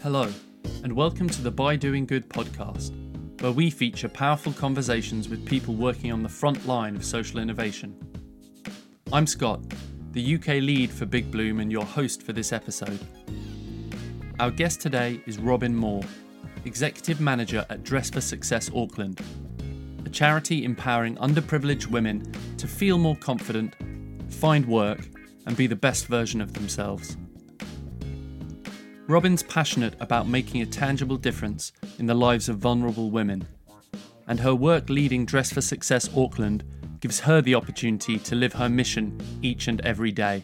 Hello, 0.00 0.32
and 0.84 0.92
welcome 0.92 1.28
to 1.28 1.42
the 1.42 1.50
By 1.50 1.74
Doing 1.74 2.06
Good 2.06 2.28
podcast, 2.28 2.92
where 3.40 3.50
we 3.50 3.70
feature 3.70 4.08
powerful 4.08 4.52
conversations 4.52 5.28
with 5.28 5.44
people 5.44 5.74
working 5.74 6.12
on 6.12 6.22
the 6.22 6.28
front 6.28 6.64
line 6.68 6.94
of 6.94 7.04
social 7.04 7.40
innovation. 7.40 7.96
I'm 9.12 9.26
Scott, 9.26 9.62
the 10.12 10.36
UK 10.36 10.46
lead 10.62 10.92
for 10.92 11.04
Big 11.04 11.28
Bloom 11.32 11.58
and 11.58 11.72
your 11.72 11.84
host 11.84 12.22
for 12.22 12.32
this 12.32 12.52
episode. 12.52 13.00
Our 14.38 14.52
guest 14.52 14.80
today 14.80 15.20
is 15.26 15.38
Robyn 15.38 15.74
Moore, 15.74 16.04
Executive 16.64 17.20
Manager 17.20 17.66
at 17.68 17.82
Dress 17.82 18.10
for 18.10 18.20
Success 18.20 18.70
Auckland, 18.72 19.20
a 20.08 20.10
charity 20.10 20.64
empowering 20.64 21.16
underprivileged 21.16 21.88
women 21.88 22.32
to 22.56 22.66
feel 22.66 22.96
more 22.96 23.16
confident, 23.16 23.74
find 24.32 24.64
work, 24.64 25.06
and 25.44 25.54
be 25.54 25.66
the 25.66 25.76
best 25.76 26.06
version 26.06 26.40
of 26.40 26.54
themselves. 26.54 27.18
Robyn's 29.06 29.42
passionate 29.42 29.94
about 30.00 30.26
making 30.26 30.62
a 30.62 30.66
tangible 30.66 31.18
difference 31.18 31.72
in 31.98 32.06
the 32.06 32.14
lives 32.14 32.48
of 32.48 32.56
vulnerable 32.56 33.10
women, 33.10 33.46
and 34.26 34.40
her 34.40 34.54
work 34.54 34.88
leading 34.88 35.26
Dress 35.26 35.52
for 35.52 35.60
Success 35.60 36.08
Auckland 36.16 36.64
gives 37.00 37.20
her 37.20 37.42
the 37.42 37.54
opportunity 37.54 38.18
to 38.18 38.34
live 38.34 38.54
her 38.54 38.70
mission 38.70 39.20
each 39.42 39.68
and 39.68 39.78
every 39.82 40.10
day. 40.10 40.42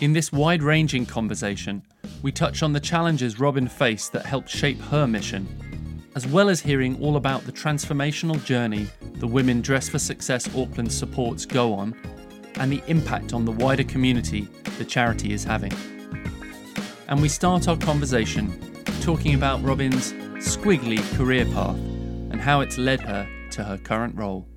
In 0.00 0.12
this 0.12 0.30
wide 0.30 0.62
ranging 0.62 1.04
conversation, 1.04 1.82
we 2.22 2.30
touch 2.30 2.62
on 2.62 2.72
the 2.72 2.80
challenges 2.80 3.40
Robyn 3.40 3.66
faced 3.66 4.12
that 4.12 4.24
helped 4.24 4.48
shape 4.48 4.80
her 4.82 5.08
mission, 5.08 5.48
as 6.16 6.26
well 6.26 6.48
as 6.48 6.60
hearing 6.60 6.98
all 7.02 7.16
about 7.16 7.44
the 7.44 7.52
transformational 7.52 8.42
journey 8.42 8.88
the 9.16 9.26
Women 9.26 9.60
Dress 9.60 9.86
for 9.86 9.98
Success 9.98 10.48
Auckland 10.56 10.90
supports 10.90 11.44
go 11.44 11.74
on 11.74 11.94
and 12.54 12.72
the 12.72 12.82
impact 12.86 13.34
on 13.34 13.44
the 13.44 13.52
wider 13.52 13.84
community 13.84 14.48
the 14.78 14.84
charity 14.84 15.34
is 15.34 15.44
having. 15.44 15.72
And 17.08 17.20
we 17.20 17.28
start 17.28 17.68
our 17.68 17.76
conversation 17.76 18.50
talking 19.02 19.34
about 19.34 19.62
Robyn's 19.62 20.14
squiggly 20.42 20.98
career 21.18 21.44
path 21.44 21.76
and 21.76 22.40
how 22.40 22.62
it's 22.62 22.78
led 22.78 23.02
her 23.02 23.28
to 23.50 23.62
her 23.62 23.76
current 23.76 24.16
role. 24.16 24.48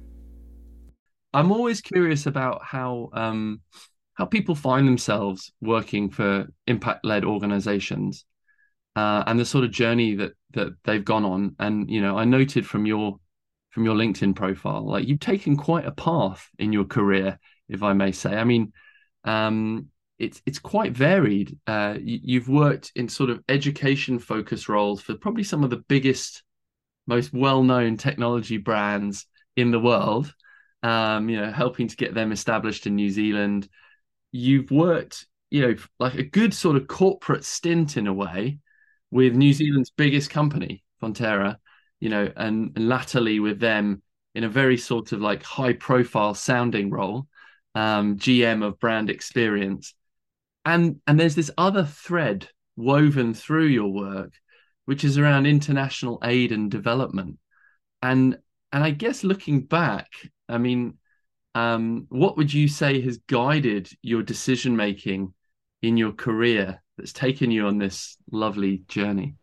I'm 1.34 1.52
always 1.52 1.82
curious 1.82 2.26
about 2.26 2.64
how 2.64 3.10
um, 3.14 3.60
how 4.14 4.26
people 4.26 4.56
find 4.56 4.88
themselves 4.88 5.52
working 5.60 6.10
for 6.10 6.48
impact-led 6.68 7.26
organizations 7.26 8.24
uh, 9.00 9.24
and 9.28 9.40
the 9.40 9.46
sort 9.46 9.64
of 9.64 9.72
journey 9.72 10.16
that 10.16 10.34
that 10.52 10.74
they've 10.84 11.06
gone 11.06 11.24
on. 11.24 11.56
And 11.58 11.90
you 11.90 12.02
know, 12.02 12.18
I 12.18 12.26
noted 12.26 12.66
from 12.66 12.86
your 12.86 13.18
from 13.70 13.86
your 13.86 13.96
LinkedIn 13.96 14.36
profile, 14.36 14.86
like 14.86 15.08
you've 15.08 15.20
taken 15.20 15.56
quite 15.56 15.86
a 15.86 15.92
path 15.92 16.50
in 16.58 16.74
your 16.74 16.86
career, 16.86 17.40
if 17.70 17.82
I 17.82 17.94
may 17.94 18.12
say. 18.12 18.36
I 18.36 18.44
mean, 18.44 18.74
um, 19.24 19.88
it's 20.18 20.42
it's 20.46 20.60
quite 20.60 20.92
varied. 20.92 21.58
Uh, 21.66 21.96
you, 22.02 22.40
have 22.42 22.50
worked 22.50 22.92
in 22.96 23.08
sort 23.08 23.30
of 23.30 23.42
education 23.48 24.20
focused 24.20 24.68
roles 24.68 25.02
for 25.02 25.16
probably 25.16 25.44
some 25.44 25.64
of 25.64 25.70
the 25.70 25.84
biggest, 25.88 26.44
most 27.08 27.32
well 27.32 27.64
known 27.64 27.96
technology 27.96 28.58
brands 28.58 29.28
in 29.56 29.72
the 29.72 29.80
world. 29.80 30.34
Um, 30.84 31.30
you 31.30 31.40
know, 31.40 31.52
helping 31.52 31.88
to 31.88 31.96
get 31.96 32.14
them 32.14 32.34
established 32.34 32.86
in 32.86 32.96
New 32.96 33.12
Zealand. 33.12 33.70
You've 34.32 34.72
worked, 34.72 35.26
you 35.50 35.62
know, 35.62 35.76
like 36.00 36.16
a 36.16 36.24
good 36.24 36.54
sort 36.54 36.76
of 36.76 36.88
corporate 36.88 37.46
stint 37.46 37.96
in 37.96 38.08
a 38.08 38.14
way 38.14 38.60
with 39.12 39.34
New 39.34 39.54
Zealand's 39.54 39.92
biggest 39.92 40.30
company, 40.30 40.84
Fonterra. 41.02 41.58
You 42.00 42.10
know, 42.10 42.32
and, 42.38 42.72
and 42.78 42.88
latterly 42.88 43.42
with 43.42 43.60
them 43.60 44.02
in 44.34 44.46
a 44.46 44.50
very 44.50 44.78
sort 44.78 45.12
of 45.12 45.20
like 45.20 45.44
high 45.44 45.74
profile 45.74 46.34
sounding 46.34 46.90
role, 46.92 47.28
um, 47.76 48.18
GM 48.18 48.66
of 48.66 48.80
brand 48.80 49.10
experience 49.10 49.94
and 50.66 51.00
and 51.08 51.20
there's 51.20 51.36
this 51.36 51.52
other 51.58 51.84
thread 51.84 52.48
woven 52.76 53.34
through 53.34 53.66
your 53.66 53.92
work 53.92 54.34
which 54.86 55.04
is 55.04 55.18
around 55.18 55.46
international 55.46 56.20
aid 56.24 56.52
and 56.52 56.72
development 56.72 57.38
and 58.02 58.38
and 58.72 58.84
i 58.84 58.92
guess 58.92 59.24
looking 59.24 59.62
back 59.62 60.08
i 60.48 60.58
mean 60.58 60.96
um, 61.56 62.06
what 62.10 62.38
would 62.38 62.54
you 62.54 62.68
say 62.68 63.02
has 63.02 63.18
guided 63.28 63.90
your 64.04 64.22
decision 64.22 64.76
making 64.76 65.34
in 65.82 65.98
your 65.98 66.12
career 66.12 66.82
that's 67.00 67.14
taken 67.14 67.50
you 67.50 67.66
on 67.66 67.78
this 67.78 68.18
lovely 68.32 68.84
journey 68.88 69.36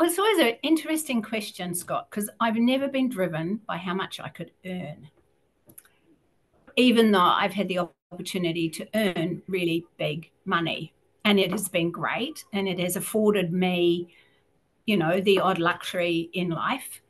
well, 0.00 0.08
it's 0.08 0.18
always 0.18 0.38
an 0.38 0.54
interesting 0.62 1.20
question, 1.20 1.74
Scott, 1.74 2.08
because 2.10 2.30
I've 2.40 2.56
never 2.56 2.88
been 2.88 3.10
driven 3.10 3.60
by 3.66 3.76
how 3.76 3.92
much 3.92 4.18
I 4.18 4.30
could 4.30 4.50
earn. 4.64 5.10
Even 6.76 7.12
though 7.12 7.20
I've 7.20 7.52
had 7.52 7.68
the 7.68 7.86
opportunity 8.10 8.70
to 8.70 8.88
earn 8.94 9.42
really 9.46 9.84
big 9.98 10.30
money. 10.46 10.94
And 11.26 11.38
it 11.38 11.50
has 11.50 11.68
been 11.68 11.90
great. 11.90 12.42
And 12.54 12.66
it 12.66 12.80
has 12.80 12.96
afforded 12.96 13.52
me, 13.52 14.14
you 14.86 14.96
know, 14.96 15.20
the 15.20 15.38
odd 15.38 15.58
luxury 15.58 16.30
in 16.32 16.48
life. 16.48 17.02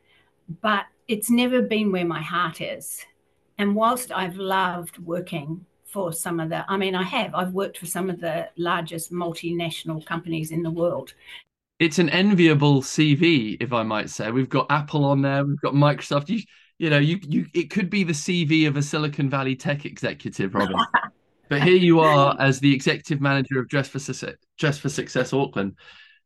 But 0.60 0.86
it's 1.06 1.30
never 1.30 1.62
been 1.62 1.92
where 1.92 2.04
my 2.04 2.20
heart 2.20 2.60
is. 2.60 3.06
And 3.56 3.76
whilst 3.76 4.10
I've 4.10 4.36
loved 4.36 4.98
working 4.98 5.64
for 5.90 6.12
some 6.12 6.40
of 6.40 6.48
the, 6.48 6.64
I 6.70 6.76
mean, 6.76 6.94
I 6.94 7.02
have, 7.02 7.34
I've 7.34 7.52
worked 7.52 7.78
for 7.78 7.86
some 7.86 8.10
of 8.10 8.20
the 8.20 8.48
largest 8.56 9.12
multinational 9.12 10.04
companies 10.04 10.50
in 10.50 10.62
the 10.62 10.70
world. 10.70 11.14
It's 11.78 11.98
an 11.98 12.10
enviable 12.10 12.82
CV, 12.82 13.56
if 13.60 13.72
I 13.72 13.82
might 13.82 14.10
say. 14.10 14.30
We've 14.30 14.48
got 14.48 14.70
Apple 14.70 15.04
on 15.04 15.22
there, 15.22 15.44
we've 15.44 15.60
got 15.60 15.74
Microsoft. 15.74 16.28
You, 16.28 16.42
you 16.78 16.90
know, 16.90 16.98
you 16.98 17.18
you 17.28 17.46
it 17.54 17.70
could 17.70 17.90
be 17.90 18.04
the 18.04 18.12
CV 18.12 18.66
of 18.66 18.76
a 18.76 18.82
Silicon 18.82 19.30
Valley 19.30 19.56
tech 19.56 19.84
executive, 19.84 20.52
Robyn. 20.52 20.78
but 21.48 21.62
here 21.62 21.76
you 21.76 22.00
are 22.00 22.36
as 22.38 22.60
the 22.60 22.74
executive 22.74 23.20
manager 23.20 23.58
of 23.58 23.68
Dress 23.68 23.88
for 23.88 23.98
Success, 23.98 24.34
Dress 24.58 24.78
for 24.78 24.88
Success 24.88 25.32
Auckland. 25.32 25.76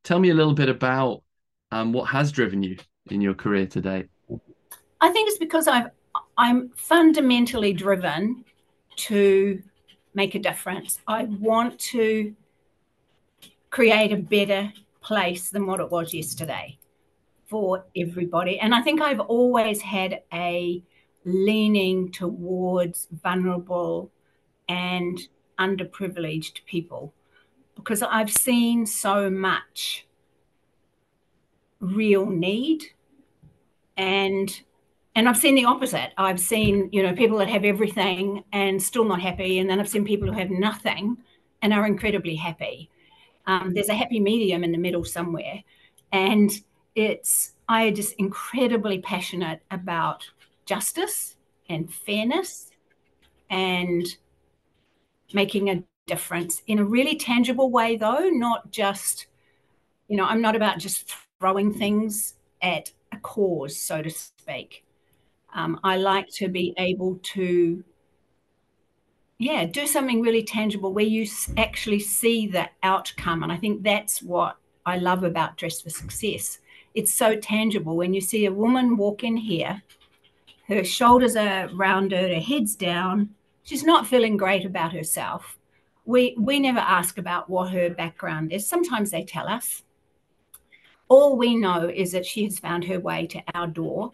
Tell 0.03 0.19
me 0.19 0.31
a 0.31 0.35
little 0.35 0.55
bit 0.55 0.69
about 0.69 1.23
um, 1.71 1.93
what 1.93 2.05
has 2.05 2.31
driven 2.33 2.63
you 2.63 2.77
in 3.11 3.21
your 3.21 3.35
career 3.35 3.67
today. 3.67 4.05
I 5.01 5.11
think 5.11 5.29
it's 5.29 5.39
because 5.39 5.69
I've 5.69 5.91
I'm 6.37 6.71
fundamentally 6.77 7.73
driven 7.73 8.45
to 8.97 9.63
make 10.15 10.35
a 10.35 10.39
difference. 10.39 11.01
I 11.07 11.25
want 11.25 11.79
to 11.81 12.35
create 13.71 14.13
a 14.13 14.17
better 14.17 14.73
place 15.01 15.51
than 15.51 15.67
what 15.67 15.81
it 15.81 15.91
was 15.91 16.15
yesterday 16.15 16.79
for 17.47 17.85
everybody. 17.97 18.59
And 18.59 18.75
I 18.75 18.83
think 18.83 19.01
I've 19.01 19.21
always 19.21 19.81
had 19.81 20.23
a 20.33 20.83
leaning 21.25 22.13
towards 22.13 23.09
vulnerable 23.23 24.11
and 24.69 25.21
underprivileged 25.59 26.65
people 26.67 27.13
because 27.75 28.03
I've 28.03 28.31
seen 28.31 28.87
so 28.87 29.29
much 29.31 30.07
real 31.81 32.27
need 32.27 32.85
and 33.97 34.63
and 35.15 35.29
I've 35.29 35.37
seen 35.37 35.55
the 35.55 35.65
opposite. 35.65 36.13
I've 36.17 36.41
seen, 36.41 36.89
you 36.93 37.03
know, 37.03 37.15
people 37.15 37.39
that 37.39 37.49
have 37.49 37.65
everything 37.65 38.45
and 38.53 38.83
still 38.83 39.05
not 39.05 39.21
happy, 39.21 39.59
and 39.59 39.69
then 39.69 39.81
I've 39.81 39.89
seen 39.89 40.05
people 40.05 40.33
who 40.33 40.39
have 40.39 40.51
nothing 40.51 41.17
and 41.63 41.73
are 41.73 41.87
incredibly 41.87 42.37
happy. 42.37 42.91
Um, 43.47 43.75
there's 43.75 43.89
a 43.89 43.95
happy 43.95 44.21
medium 44.21 44.65
in 44.65 44.73
the 44.73 44.79
middle 44.79 45.05
somewhere, 45.05 45.63
and 46.13 46.51
it's 46.95 47.53
I 47.69 47.91
just 47.91 48.15
incredibly 48.15 48.99
passionate 48.99 49.61
about 49.71 50.31
justice 50.67 51.37
and 51.69 51.93
fairness 51.93 52.71
and 53.51 54.07
making 55.33 55.71
a 55.71 55.83
difference 56.07 56.63
in 56.67 56.79
a 56.79 56.85
really 56.85 57.17
tangible 57.17 57.71
way 57.71 57.97
though 57.97 58.29
not 58.29 58.71
just 58.71 59.27
you 60.07 60.17
know 60.19 60.25
i'm 60.25 60.43
not 60.43 60.55
about 60.55 60.79
just 60.79 61.11
throwing 61.41 61.73
things 61.73 62.35
at 62.61 62.93
a 63.13 63.17
cause 63.19 63.75
so 63.77 64.03
to 64.03 64.11
speak 64.11 64.84
um, 65.55 65.79
i 65.85 65.97
like 65.97 66.29
to 66.29 66.49
be 66.49 66.75
able 66.79 67.19
to 67.23 67.83
yeah 69.39 69.65
do 69.65 69.87
something 69.87 70.21
really 70.21 70.43
tangible 70.43 70.93
where 70.93 71.05
you 71.05 71.27
actually 71.57 72.01
see 72.01 72.47
the 72.47 72.69
outcome. 72.83 73.43
And 73.43 73.51
i 73.53 73.57
think 73.57 73.83
that's 73.83 74.23
what 74.23 74.57
i 74.87 74.97
love 74.99 75.25
about 75.25 75.57
dress 75.57 75.81
for 75.81 75.91
success. 75.91 76.59
It's 76.95 77.13
so 77.13 77.35
tangible. 77.35 77.97
When 77.97 78.15
you 78.15 78.21
see 78.21 78.47
a 78.47 78.53
woman 78.53 78.97
walk 78.97 79.25
in 79.25 79.37
here 79.37 79.83
her 80.69 80.85
shoulders 80.85 81.37
are 81.37 81.69
rounded 81.75 82.33
her 82.33 82.41
head's 82.41 82.75
down 82.75 83.35
she's 83.65 83.83
not 83.83 84.07
feeling 84.07 84.37
great 84.37 84.65
about 84.65 84.93
herself. 84.93 85.59
We 86.05 86.37
we 86.39 86.61
never 86.61 86.79
ask 86.79 87.19
about 87.19 87.51
what 87.51 87.73
her 87.73 87.91
background 87.91 88.53
is. 88.53 88.69
Sometimes 88.69 89.11
they 89.11 89.25
tell 89.25 89.49
us. 89.49 89.83
All 91.09 91.37
we 91.37 91.57
know 91.57 91.89
is 91.89 92.13
that 92.13 92.27
she 92.27 92.45
has 92.45 92.59
found 92.59 92.85
her 92.85 93.01
way 93.01 93.27
to 93.27 93.43
our 93.55 93.67
door 93.67 94.13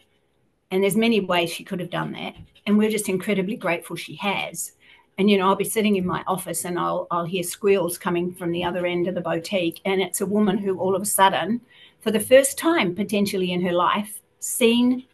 and 0.70 0.82
there's 0.82 0.96
many 0.96 1.20
ways 1.20 1.50
she 1.50 1.64
could 1.64 1.80
have 1.80 1.90
done 1.90 2.12
that 2.12 2.34
and 2.66 2.76
we're 2.76 2.90
just 2.90 3.08
incredibly 3.08 3.56
grateful 3.56 3.96
she 3.96 4.16
has 4.16 4.72
and 5.18 5.30
you 5.30 5.36
know 5.36 5.48
i'll 5.48 5.56
be 5.56 5.64
sitting 5.64 5.96
in 5.96 6.06
my 6.06 6.22
office 6.26 6.64
and 6.64 6.78
i'll 6.78 7.06
i'll 7.10 7.24
hear 7.24 7.42
squeals 7.42 7.98
coming 7.98 8.32
from 8.32 8.50
the 8.52 8.64
other 8.64 8.86
end 8.86 9.06
of 9.06 9.14
the 9.14 9.20
boutique 9.20 9.80
and 9.84 10.00
it's 10.00 10.20
a 10.20 10.26
woman 10.26 10.58
who 10.58 10.78
all 10.78 10.94
of 10.94 11.02
a 11.02 11.06
sudden 11.06 11.60
for 12.00 12.10
the 12.10 12.20
first 12.20 12.58
time 12.58 12.94
potentially 12.94 13.52
in 13.52 13.62
her 13.62 13.72
life 13.72 14.20
seen 14.38 15.04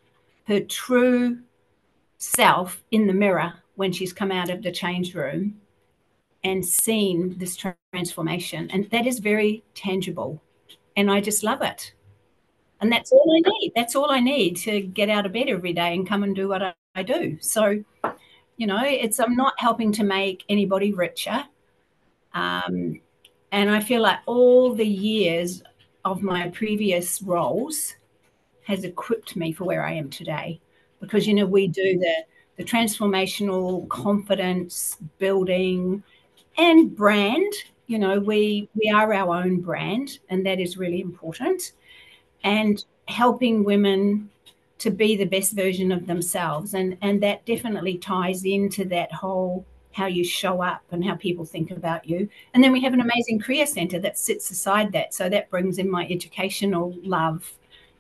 her 0.47 0.61
true 0.61 1.39
self 2.19 2.83
in 2.91 3.07
the 3.07 3.13
mirror 3.13 3.55
when 3.75 3.93
she's 3.93 4.13
come 4.13 4.33
out 4.33 4.51
of 4.51 4.63
the 4.63 4.73
change 4.73 5.15
room 5.15 5.61
and 6.45 6.65
seen 6.65 7.37
this 7.39 7.57
transformation. 7.93 8.71
And 8.71 8.89
that 8.91 9.07
is 9.07 9.19
very 9.19 9.65
tangible. 9.75 10.41
And 10.97 11.11
I 11.11 11.21
just 11.21 11.43
love 11.43 11.61
it. 11.63 11.93
And 12.81 12.93
that's 12.93 13.13
all 13.13 13.35
I 13.37 13.41
need. 13.41 13.73
That's 13.75 13.97
all 13.97 14.11
I 14.11 14.21
need 14.21 14.57
to 14.59 14.81
get 14.81 15.09
out 15.09 15.27
of 15.27 15.33
bed 15.33 15.49
every 15.49 15.73
day 15.73 15.95
and 15.95 16.07
come 16.07 16.23
and 16.23 16.37
do 16.37 16.49
what 16.49 16.63
I, 16.63 16.75
I 16.95 17.03
do. 17.03 17.39
So, 17.41 17.83
you 18.57 18.67
know, 18.67 18.81
it's 18.85 19.19
I'm 19.19 19.37
not 19.37 19.55
helping 19.59 19.93
to 19.93 20.05
make 20.05 20.45
anybody 20.49 20.93
richer. 20.93 21.45
Um, 22.35 23.01
and 23.53 23.71
I 23.71 23.81
feel 23.81 24.03
like 24.03 24.19
all 24.27 24.75
the 24.75 24.87
years 24.87 25.63
of 26.05 26.23
my 26.23 26.49
previous 26.51 27.23
roles 27.23 27.95
has 28.65 28.85
equipped 28.85 29.37
me 29.37 29.53
for 29.53 29.65
where 29.65 29.85
I 29.85 29.93
am 29.93 30.11
today. 30.11 30.61
Because, 31.01 31.27
you 31.27 31.35
know, 31.35 31.47
we 31.47 31.67
do 31.69 31.99
the, 31.99 32.25
the 32.57 32.65
transformational 32.65 33.89
confidence 33.89 34.97
building 35.19 36.03
and 36.59 36.95
brand. 36.95 37.53
You 37.87 37.99
know, 37.99 38.19
we 38.19 38.69
we 38.75 38.91
are 38.91 39.13
our 39.13 39.37
own 39.37 39.61
brand, 39.61 40.19
and 40.29 40.45
that 40.45 40.59
is 40.59 40.77
really 40.77 41.01
important. 41.01 41.73
And 42.47 42.83
helping 43.09 43.65
women 43.65 44.31
to 44.79 44.91
be 44.91 45.17
the 45.17 45.25
best 45.25 45.53
version 45.53 45.93
of 45.93 46.07
themselves. 46.07 46.75
And, 46.75 46.97
and 47.03 47.23
that 47.23 47.45
definitely 47.47 47.99
ties 47.99 48.45
into 48.45 48.85
that 48.87 49.13
whole 49.13 49.67
how 49.93 50.07
you 50.07 50.23
show 50.23 50.63
up 50.63 50.83
and 50.91 51.03
how 51.03 51.15
people 51.15 51.47
think 51.47 51.71
about 51.71 52.07
you. 52.07 52.29
And 52.53 52.63
then 52.63 52.71
we 52.71 52.83
have 52.83 52.93
an 52.93 53.01
amazing 53.01 53.41
career 53.41 53.65
centre 53.65 53.99
that 54.01 54.19
sits 54.19 54.51
aside 54.51 54.93
that. 54.93 55.15
So 55.15 55.31
that 55.31 55.49
brings 55.49 55.79
in 55.79 55.91
my 55.91 56.07
educational 56.09 56.95
love 57.03 57.51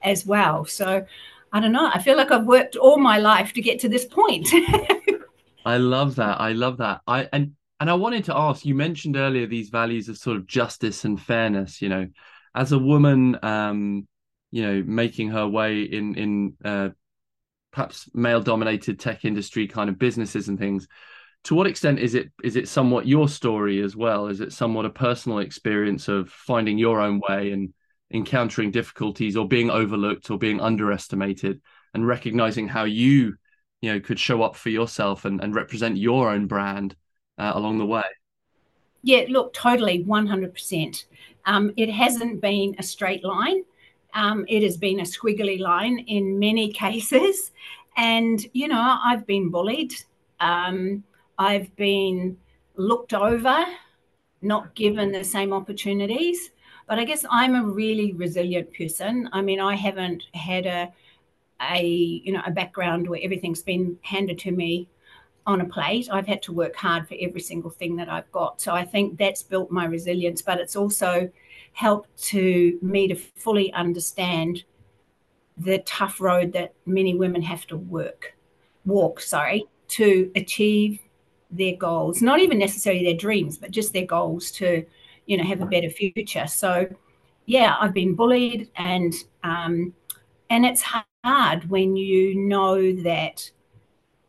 as 0.02 0.26
well. 0.26 0.66
So 0.66 1.06
I 1.54 1.60
don't 1.60 1.72
know. 1.72 1.90
I 1.92 2.02
feel 2.02 2.18
like 2.18 2.30
I've 2.30 2.44
worked 2.44 2.76
all 2.76 2.98
my 2.98 3.16
life 3.16 3.54
to 3.54 3.62
get 3.62 3.80
to 3.80 3.88
this 3.88 4.04
point. 4.04 4.46
I 5.64 5.78
love 5.78 6.16
that. 6.16 6.38
I 6.38 6.52
love 6.52 6.76
that. 6.78 7.00
I 7.06 7.28
and 7.32 7.54
and 7.80 7.88
I 7.88 7.94
wanted 7.94 8.24
to 8.24 8.36
ask. 8.36 8.66
You 8.66 8.74
mentioned 8.74 9.16
earlier 9.16 9.46
these 9.46 9.70
values 9.70 10.10
of 10.10 10.18
sort 10.18 10.36
of 10.36 10.46
justice 10.46 11.06
and 11.06 11.20
fairness. 11.20 11.80
You 11.80 11.88
know, 11.88 12.08
as 12.54 12.72
a 12.72 12.78
woman, 12.78 13.38
um, 13.42 14.06
you 14.50 14.62
know 14.62 14.82
making 14.86 15.30
her 15.30 15.46
way 15.46 15.82
in 15.82 16.14
in 16.14 16.54
uh, 16.64 16.88
perhaps 17.76 18.08
male 18.14 18.40
dominated 18.40 18.98
tech 18.98 19.24
industry 19.24 19.68
kind 19.68 19.90
of 19.90 19.98
businesses 19.98 20.48
and 20.48 20.58
things. 20.58 20.88
To 21.44 21.54
what 21.54 21.66
extent 21.66 21.98
is 21.98 22.14
it 22.14 22.32
is 22.42 22.56
it 22.56 22.68
somewhat 22.68 23.06
your 23.06 23.28
story 23.28 23.82
as 23.82 23.94
well? 23.94 24.28
Is 24.28 24.40
it 24.40 24.52
somewhat 24.52 24.86
a 24.86 24.90
personal 24.90 25.38
experience 25.40 26.08
of 26.08 26.30
finding 26.30 26.78
your 26.78 27.00
own 27.00 27.20
way 27.28 27.52
and 27.52 27.72
encountering 28.10 28.70
difficulties 28.70 29.36
or 29.36 29.46
being 29.46 29.70
overlooked 29.70 30.30
or 30.30 30.38
being 30.38 30.60
underestimated 30.60 31.60
and 31.92 32.06
recognizing 32.06 32.66
how 32.66 32.84
you 32.84 33.34
you 33.82 33.92
know 33.92 34.00
could 34.00 34.18
show 34.18 34.42
up 34.42 34.56
for 34.56 34.70
yourself 34.70 35.24
and, 35.24 35.42
and 35.42 35.54
represent 35.54 35.98
your 35.98 36.30
own 36.30 36.46
brand 36.46 36.96
uh, 37.38 37.52
along 37.54 37.78
the 37.78 37.86
way? 37.86 38.04
Yeah 39.02 39.26
look 39.28 39.52
totally 39.52 40.02
100% 40.02 41.04
um, 41.44 41.72
it 41.76 41.90
hasn't 41.90 42.40
been 42.40 42.74
a 42.78 42.82
straight 42.82 43.22
line 43.22 43.62
um, 44.16 44.46
it 44.48 44.62
has 44.62 44.76
been 44.78 45.00
a 45.00 45.04
squiggly 45.04 45.60
line 45.60 45.98
in 46.08 46.38
many 46.38 46.72
cases. 46.72 47.52
And, 47.98 48.44
you 48.52 48.66
know, 48.66 48.98
I've 49.04 49.26
been 49.26 49.50
bullied. 49.50 49.94
Um, 50.40 51.04
I've 51.38 51.74
been 51.76 52.36
looked 52.76 53.14
over, 53.14 53.64
not 54.42 54.74
given 54.74 55.12
the 55.12 55.22
same 55.22 55.52
opportunities. 55.52 56.50
But 56.88 56.98
I 56.98 57.04
guess 57.04 57.24
I'm 57.30 57.54
a 57.54 57.64
really 57.64 58.12
resilient 58.12 58.72
person. 58.72 59.28
I 59.32 59.42
mean, 59.42 59.60
I 59.60 59.74
haven't 59.74 60.24
had 60.34 60.66
a, 60.66 60.92
a 61.60 61.84
you 61.84 62.32
know, 62.32 62.42
a 62.46 62.50
background 62.50 63.08
where 63.08 63.20
everything's 63.22 63.62
been 63.62 63.98
handed 64.02 64.38
to 64.40 64.50
me 64.50 64.88
on 65.46 65.60
a 65.60 65.64
plate. 65.64 66.08
I've 66.10 66.26
had 66.26 66.42
to 66.42 66.52
work 66.52 66.74
hard 66.76 67.06
for 67.08 67.16
every 67.20 67.40
single 67.40 67.70
thing 67.70 67.96
that 67.96 68.08
I've 68.08 68.30
got. 68.32 68.60
So 68.60 68.72
I 68.72 68.84
think 68.84 69.18
that's 69.18 69.42
built 69.42 69.70
my 69.70 69.84
resilience, 69.84 70.42
but 70.42 70.58
it's 70.58 70.76
also 70.76 71.30
helped 71.76 72.16
to 72.16 72.78
me 72.80 73.06
to 73.06 73.14
fully 73.14 73.70
understand 73.74 74.64
the 75.58 75.78
tough 75.80 76.22
road 76.22 76.50
that 76.54 76.72
many 76.86 77.14
women 77.14 77.42
have 77.42 77.66
to 77.66 77.76
work, 77.76 78.34
walk, 78.86 79.20
sorry, 79.20 79.62
to 79.86 80.30
achieve 80.34 80.98
their 81.50 81.76
goals, 81.76 82.22
not 82.22 82.40
even 82.40 82.58
necessarily 82.58 83.04
their 83.04 83.16
dreams, 83.16 83.58
but 83.58 83.70
just 83.70 83.92
their 83.92 84.06
goals 84.06 84.50
to, 84.50 84.86
you 85.26 85.36
know, 85.36 85.44
have 85.44 85.60
a 85.60 85.66
better 85.66 85.90
future. 85.90 86.46
So, 86.46 86.88
yeah, 87.44 87.76
I've 87.78 87.92
been 87.92 88.14
bullied, 88.14 88.70
and 88.76 89.12
um, 89.44 89.92
and 90.48 90.64
it's 90.64 90.82
hard 90.82 91.68
when 91.68 91.94
you 91.94 92.36
know 92.36 92.94
that 93.02 93.50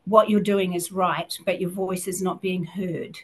what 0.04 0.30
you're 0.30 0.42
doing 0.42 0.74
is 0.74 0.92
right, 0.92 1.34
but 1.46 1.62
your 1.62 1.70
voice 1.70 2.10
is 2.10 2.22
not 2.22 2.42
being 2.42 2.66
heard. 2.66 3.18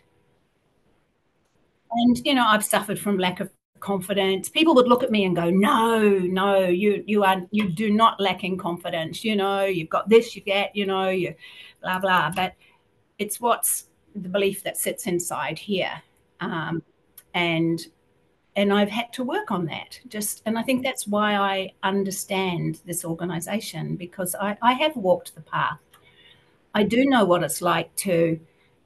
And 1.91 2.25
you 2.25 2.33
know, 2.33 2.45
I've 2.47 2.63
suffered 2.63 2.97
from 2.97 3.17
lack 3.17 3.41
of 3.41 3.51
confidence. 3.83 4.49
People 4.49 4.73
would 4.75 4.87
look 4.87 5.03
at 5.03 5.11
me 5.11 5.25
and 5.25 5.35
go 5.35 5.49
no 5.49 5.99
no 6.07 6.65
you 6.65 7.03
you 7.05 7.23
are 7.23 7.41
you 7.51 7.69
do 7.69 7.91
not 7.91 8.19
lack 8.19 8.43
in 8.43 8.57
confidence. 8.57 9.23
You 9.23 9.35
know 9.35 9.65
you've 9.65 9.89
got 9.89 10.09
this 10.09 10.35
you 10.35 10.41
get 10.41 10.75
you 10.75 10.85
know 10.85 11.09
you 11.09 11.35
blah 11.81 11.99
blah. 11.99 12.31
But 12.35 12.55
it's 13.19 13.39
what's 13.39 13.85
the 14.15 14.29
belief 14.29 14.63
that 14.63 14.77
sits 14.77 15.05
inside 15.05 15.59
here. 15.59 16.01
Um, 16.39 16.81
and 17.33 17.85
and 18.55 18.71
I've 18.71 18.89
had 18.89 19.11
to 19.13 19.23
work 19.23 19.51
on 19.51 19.65
that. 19.65 19.99
Just 20.07 20.41
and 20.45 20.57
I 20.57 20.63
think 20.63 20.83
that's 20.83 21.05
why 21.07 21.35
I 21.35 21.73
understand 21.83 22.81
this 22.85 23.03
organization 23.03 23.95
because 23.95 24.35
I, 24.35 24.57
I 24.61 24.73
have 24.73 24.95
walked 24.95 25.35
the 25.35 25.41
path. 25.41 25.79
I 26.73 26.83
do 26.83 27.05
know 27.05 27.25
what 27.25 27.43
it's 27.43 27.61
like 27.61 27.93
to 27.97 28.39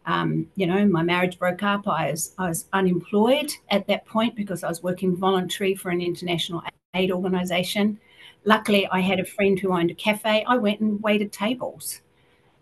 um, 0.07 0.47
you 0.55 0.65
know, 0.65 0.85
my 0.85 1.03
marriage 1.03 1.37
broke 1.37 1.63
up. 1.63 1.85
I 1.85 2.11
was, 2.11 2.33
I 2.37 2.47
was 2.47 2.65
unemployed 2.71 3.51
at 3.69 3.85
that 3.87 4.05
point 4.05 4.35
because 4.35 4.63
I 4.63 4.69
was 4.69 4.81
working 4.81 5.17
voluntary 5.17 5.75
for 5.75 5.89
an 5.89 6.01
international 6.01 6.63
aid 6.93 7.11
organization. 7.11 7.99
Luckily, 8.45 8.87
I 8.87 9.01
had 9.01 9.19
a 9.19 9.25
friend 9.25 9.59
who 9.59 9.73
owned 9.73 9.91
a 9.91 9.95
cafe. 9.95 10.45
I 10.47 10.55
went 10.55 10.79
and 10.79 11.03
waited 11.03 11.33
tables, 11.33 11.99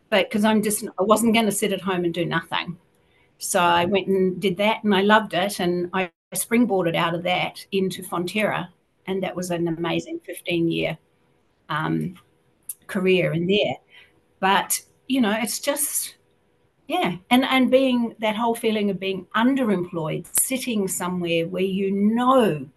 but 0.09 0.27
because 0.27 0.43
I'm 0.43 0.63
just, 0.63 0.85
I 0.99 1.03
wasn't 1.03 1.35
going 1.35 1.45
to 1.45 1.51
sit 1.51 1.71
at 1.71 1.81
home 1.81 2.03
and 2.03 2.13
do 2.13 2.25
nothing. 2.25 2.79
So 3.37 3.59
I 3.59 3.85
went 3.85 4.07
and 4.07 4.41
did 4.41 4.57
that 4.57 4.83
and 4.83 4.95
I 4.95 5.01
loved 5.01 5.35
it. 5.35 5.59
And 5.59 5.91
I 5.93 6.09
springboarded 6.33 6.95
out 6.95 7.13
of 7.13 7.21
that 7.23 7.63
into 7.71 8.01
Fonterra. 8.01 8.69
And 9.05 9.21
that 9.21 9.35
was 9.35 9.51
an 9.51 9.67
amazing 9.67 10.19
15 10.25 10.71
year 10.71 10.97
um, 11.69 12.15
career 12.87 13.33
in 13.33 13.45
there. 13.45 13.75
But, 14.39 14.81
you 15.07 15.21
know, 15.21 15.37
it's 15.39 15.59
just, 15.59 16.14
yeah 16.87 17.15
and 17.29 17.43
and 17.45 17.71
being 17.71 18.15
that 18.19 18.35
whole 18.35 18.55
feeling 18.55 18.89
of 18.89 18.99
being 18.99 19.25
underemployed 19.35 20.25
sitting 20.39 20.87
somewhere 20.87 21.47
where 21.47 21.63
you 21.63 21.91
know 21.91 22.67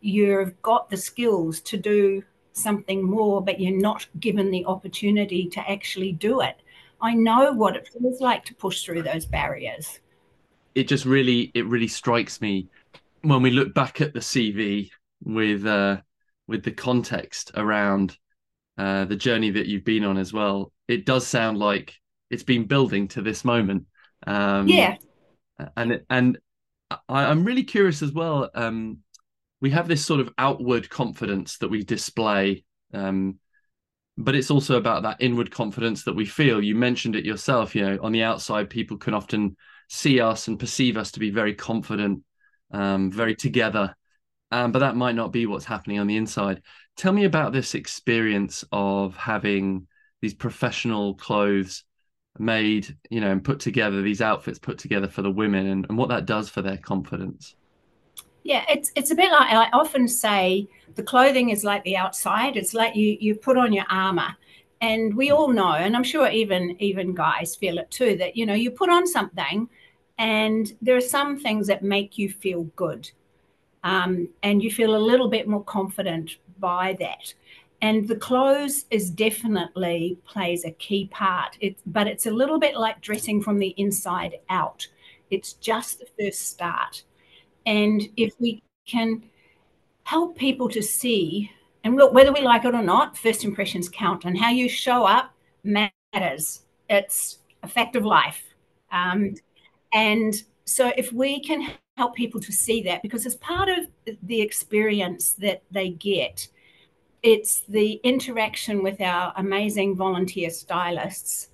you've 0.00 0.60
got 0.62 0.90
the 0.90 0.96
skills 0.96 1.60
to 1.60 1.76
do 1.76 2.22
something 2.52 3.02
more 3.02 3.42
but 3.42 3.60
you're 3.60 3.80
not 3.80 4.06
given 4.20 4.50
the 4.50 4.64
opportunity 4.66 5.48
to 5.48 5.70
actually 5.70 6.12
do 6.12 6.40
it. 6.40 6.56
I 7.00 7.14
know 7.14 7.52
what 7.52 7.76
it 7.76 7.88
feels 7.88 8.20
like 8.20 8.44
to 8.46 8.54
push 8.54 8.84
through 8.84 9.02
those 9.02 9.24
barriers. 9.24 10.00
It 10.74 10.88
just 10.88 11.04
really 11.04 11.50
it 11.54 11.66
really 11.66 11.88
strikes 11.88 12.40
me 12.40 12.68
when 13.22 13.42
we 13.42 13.50
look 13.50 13.74
back 13.74 14.00
at 14.00 14.12
the 14.14 14.20
cv 14.20 14.90
with 15.24 15.66
uh 15.66 15.96
with 16.46 16.62
the 16.62 16.70
context 16.70 17.50
around 17.56 18.16
uh 18.76 19.04
the 19.06 19.16
journey 19.16 19.50
that 19.50 19.66
you've 19.66 19.84
been 19.84 20.04
on 20.04 20.16
as 20.16 20.32
well 20.32 20.72
it 20.86 21.04
does 21.04 21.26
sound 21.26 21.58
like 21.58 21.94
it's 22.30 22.42
been 22.42 22.66
building 22.66 23.08
to 23.08 23.22
this 23.22 23.44
moment. 23.44 23.86
Um, 24.26 24.68
yeah, 24.68 24.96
and 25.76 26.00
and 26.10 26.38
I, 27.08 27.30
am 27.30 27.44
really 27.44 27.64
curious 27.64 28.02
as 28.02 28.12
well. 28.12 28.50
Um, 28.54 28.98
we 29.60 29.70
have 29.70 29.88
this 29.88 30.04
sort 30.04 30.20
of 30.20 30.32
outward 30.38 30.88
confidence 30.88 31.58
that 31.58 31.68
we 31.68 31.82
display, 31.82 32.64
um, 32.92 33.38
but 34.16 34.34
it's 34.34 34.50
also 34.50 34.76
about 34.76 35.02
that 35.02 35.18
inward 35.20 35.50
confidence 35.50 36.04
that 36.04 36.14
we 36.14 36.24
feel. 36.26 36.62
You 36.62 36.74
mentioned 36.74 37.16
it 37.16 37.24
yourself. 37.24 37.74
You 37.74 37.82
know, 37.82 37.98
on 38.02 38.12
the 38.12 38.22
outside, 38.22 38.70
people 38.70 38.96
can 38.96 39.14
often 39.14 39.56
see 39.88 40.20
us 40.20 40.48
and 40.48 40.58
perceive 40.58 40.96
us 40.96 41.12
to 41.12 41.20
be 41.20 41.30
very 41.30 41.54
confident, 41.54 42.22
um, 42.72 43.10
very 43.10 43.34
together, 43.34 43.96
um, 44.50 44.72
but 44.72 44.80
that 44.80 44.96
might 44.96 45.14
not 45.14 45.32
be 45.32 45.46
what's 45.46 45.64
happening 45.64 45.98
on 45.98 46.06
the 46.06 46.16
inside. 46.16 46.62
Tell 46.96 47.12
me 47.12 47.24
about 47.24 47.52
this 47.52 47.74
experience 47.74 48.64
of 48.72 49.16
having 49.16 49.86
these 50.20 50.34
professional 50.34 51.14
clothes 51.14 51.84
made, 52.40 52.96
you 53.10 53.20
know, 53.20 53.30
and 53.30 53.42
put 53.42 53.60
together 53.60 54.02
these 54.02 54.20
outfits 54.20 54.58
put 54.58 54.78
together 54.78 55.08
for 55.08 55.22
the 55.22 55.30
women 55.30 55.66
and, 55.66 55.86
and 55.88 55.98
what 55.98 56.08
that 56.08 56.26
does 56.26 56.48
for 56.48 56.62
their 56.62 56.76
confidence. 56.76 57.54
Yeah, 58.44 58.64
it's 58.68 58.90
it's 58.94 59.10
a 59.10 59.14
bit 59.14 59.30
like 59.30 59.52
I 59.52 59.68
often 59.72 60.08
say 60.08 60.68
the 60.94 61.02
clothing 61.02 61.50
is 61.50 61.64
like 61.64 61.84
the 61.84 61.96
outside. 61.96 62.56
It's 62.56 62.74
like 62.74 62.96
you 62.96 63.16
you 63.20 63.34
put 63.34 63.56
on 63.56 63.72
your 63.72 63.86
armor. 63.90 64.36
And 64.80 65.16
we 65.16 65.32
all 65.32 65.48
know, 65.48 65.72
and 65.72 65.96
I'm 65.96 66.04
sure 66.04 66.28
even 66.30 66.76
even 66.80 67.14
guys 67.14 67.56
feel 67.56 67.78
it 67.78 67.90
too, 67.90 68.16
that 68.18 68.36
you 68.36 68.46
know, 68.46 68.54
you 68.54 68.70
put 68.70 68.88
on 68.88 69.06
something 69.06 69.68
and 70.18 70.72
there 70.82 70.96
are 70.96 71.00
some 71.00 71.38
things 71.38 71.66
that 71.68 71.82
make 71.82 72.18
you 72.18 72.28
feel 72.28 72.64
good. 72.76 73.10
Um, 73.84 74.28
and 74.42 74.62
you 74.62 74.70
feel 74.70 74.96
a 74.96 74.98
little 74.98 75.28
bit 75.28 75.46
more 75.46 75.62
confident 75.62 76.36
by 76.58 76.96
that. 76.98 77.34
And 77.80 78.08
the 78.08 78.16
clothes 78.16 78.86
is 78.90 79.10
definitely 79.10 80.18
plays 80.26 80.64
a 80.64 80.72
key 80.72 81.06
part. 81.06 81.56
It, 81.60 81.76
but 81.86 82.06
it's 82.06 82.26
a 82.26 82.30
little 82.30 82.58
bit 82.58 82.76
like 82.76 83.00
dressing 83.00 83.40
from 83.40 83.58
the 83.58 83.74
inside 83.76 84.36
out. 84.50 84.86
It's 85.30 85.52
just 85.54 86.00
the 86.00 86.08
first 86.18 86.48
start. 86.48 87.02
And 87.66 88.02
if 88.16 88.34
we 88.40 88.62
can 88.86 89.22
help 90.04 90.36
people 90.36 90.68
to 90.70 90.82
see 90.82 91.50
and 91.84 91.96
look 91.96 92.12
whether 92.12 92.32
we 92.32 92.40
like 92.40 92.64
it 92.64 92.74
or 92.74 92.82
not 92.82 93.16
first 93.16 93.44
impressions 93.44 93.88
count. 93.88 94.24
And 94.24 94.36
how 94.36 94.50
you 94.50 94.68
show 94.68 95.04
up 95.04 95.34
matters. 95.62 96.62
It's 96.88 97.38
a 97.62 97.68
fact 97.68 97.94
of 97.94 98.04
life. 98.04 98.42
Um, 98.90 99.34
and 99.92 100.34
so 100.64 100.92
if 100.96 101.12
we 101.12 101.40
can 101.40 101.72
help 101.96 102.14
people 102.14 102.40
to 102.40 102.52
see 102.52 102.82
that 102.82 103.02
because 103.02 103.26
as 103.26 103.36
part 103.36 103.68
of 103.68 103.86
the 104.22 104.40
experience 104.40 105.32
that 105.34 105.62
they 105.70 105.90
get 105.90 106.48
it's 107.22 107.60
the 107.68 108.00
interaction 108.04 108.82
with 108.82 109.00
our 109.00 109.32
amazing 109.36 109.96
volunteer 109.96 110.50
stylists 110.50 111.48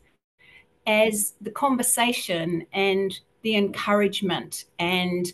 as 0.87 1.35
the 1.41 1.51
conversation 1.51 2.67
and 2.73 3.21
the 3.43 3.57
encouragement 3.57 4.65
and 4.79 5.33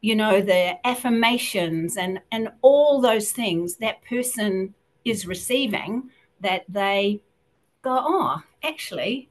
you 0.00 0.14
know 0.14 0.40
the 0.40 0.86
affirmations 0.86 1.96
and 1.96 2.20
and 2.32 2.48
all 2.62 3.00
those 3.00 3.32
things 3.32 3.76
that 3.76 4.04
person 4.04 4.74
is 5.04 5.26
receiving 5.26 6.10
that 6.40 6.64
they 6.68 7.20
go 7.82 7.98
oh 8.02 8.42
actually 8.62 9.28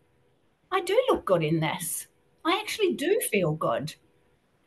i 0.71 0.79
do 0.81 0.99
look 1.09 1.25
good 1.25 1.43
in 1.43 1.59
this. 1.59 2.07
I 2.45 2.59
actually 2.59 2.93
do 2.93 3.19
feel 3.31 3.53
good. 3.53 3.95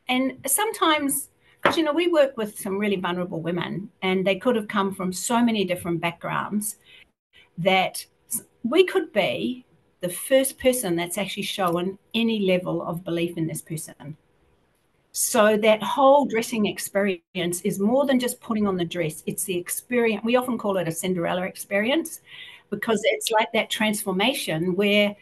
And 0.08 0.38
sometimes 0.46 1.28
you 1.74 1.82
know, 1.82 1.92
we 1.92 2.08
work 2.08 2.36
with 2.36 2.58
some 2.58 2.78
really 2.78 2.96
vulnerable 2.96 3.40
women, 3.40 3.90
and 4.02 4.26
they 4.26 4.36
could 4.36 4.56
have 4.56 4.68
come 4.68 4.94
from 4.94 5.12
so 5.12 5.42
many 5.42 5.64
different 5.64 6.00
backgrounds 6.00 6.76
that 7.58 8.04
we 8.62 8.84
could 8.84 9.12
be 9.12 9.64
the 10.00 10.08
first 10.08 10.58
person 10.58 10.94
that's 10.94 11.18
actually 11.18 11.42
shown 11.42 11.98
any 12.14 12.40
level 12.40 12.82
of 12.82 13.04
belief 13.04 13.36
in 13.36 13.46
this 13.46 13.62
person. 13.62 14.16
So 15.12 15.56
that 15.56 15.82
whole 15.82 16.26
dressing 16.26 16.66
experience 16.66 17.62
is 17.62 17.80
more 17.80 18.04
than 18.04 18.20
just 18.20 18.38
putting 18.40 18.66
on 18.66 18.76
the 18.76 18.84
dress. 18.84 19.22
It's 19.24 19.44
the 19.44 19.56
experience. 19.56 20.22
We 20.22 20.36
often 20.36 20.58
call 20.58 20.76
it 20.76 20.88
a 20.88 20.92
Cinderella 20.92 21.42
experience 21.42 22.20
because 22.68 23.00
it's 23.04 23.30
like 23.30 23.50
that 23.54 23.70
transformation 23.70 24.76
where 24.76 25.16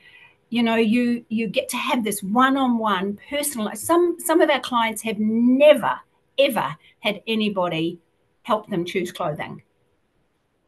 you 0.51 0.63
know 0.63 0.77
you 0.77 1.25
you 1.29 1.47
get 1.47 1.69
to 1.69 1.77
have 1.77 2.05
this 2.05 2.23
one-on-one 2.23 3.19
personal 3.29 3.71
some 3.75 4.17
some 4.19 4.41
of 4.41 4.51
our 4.51 4.61
clients 4.61 5.03
have 5.03 5.19
never 5.19 5.99
ever 6.39 6.77
had 7.01 7.23
anybody 7.27 8.01
help 8.43 8.69
them 8.69 8.85
choose 8.85 9.13
clothing 9.13 9.63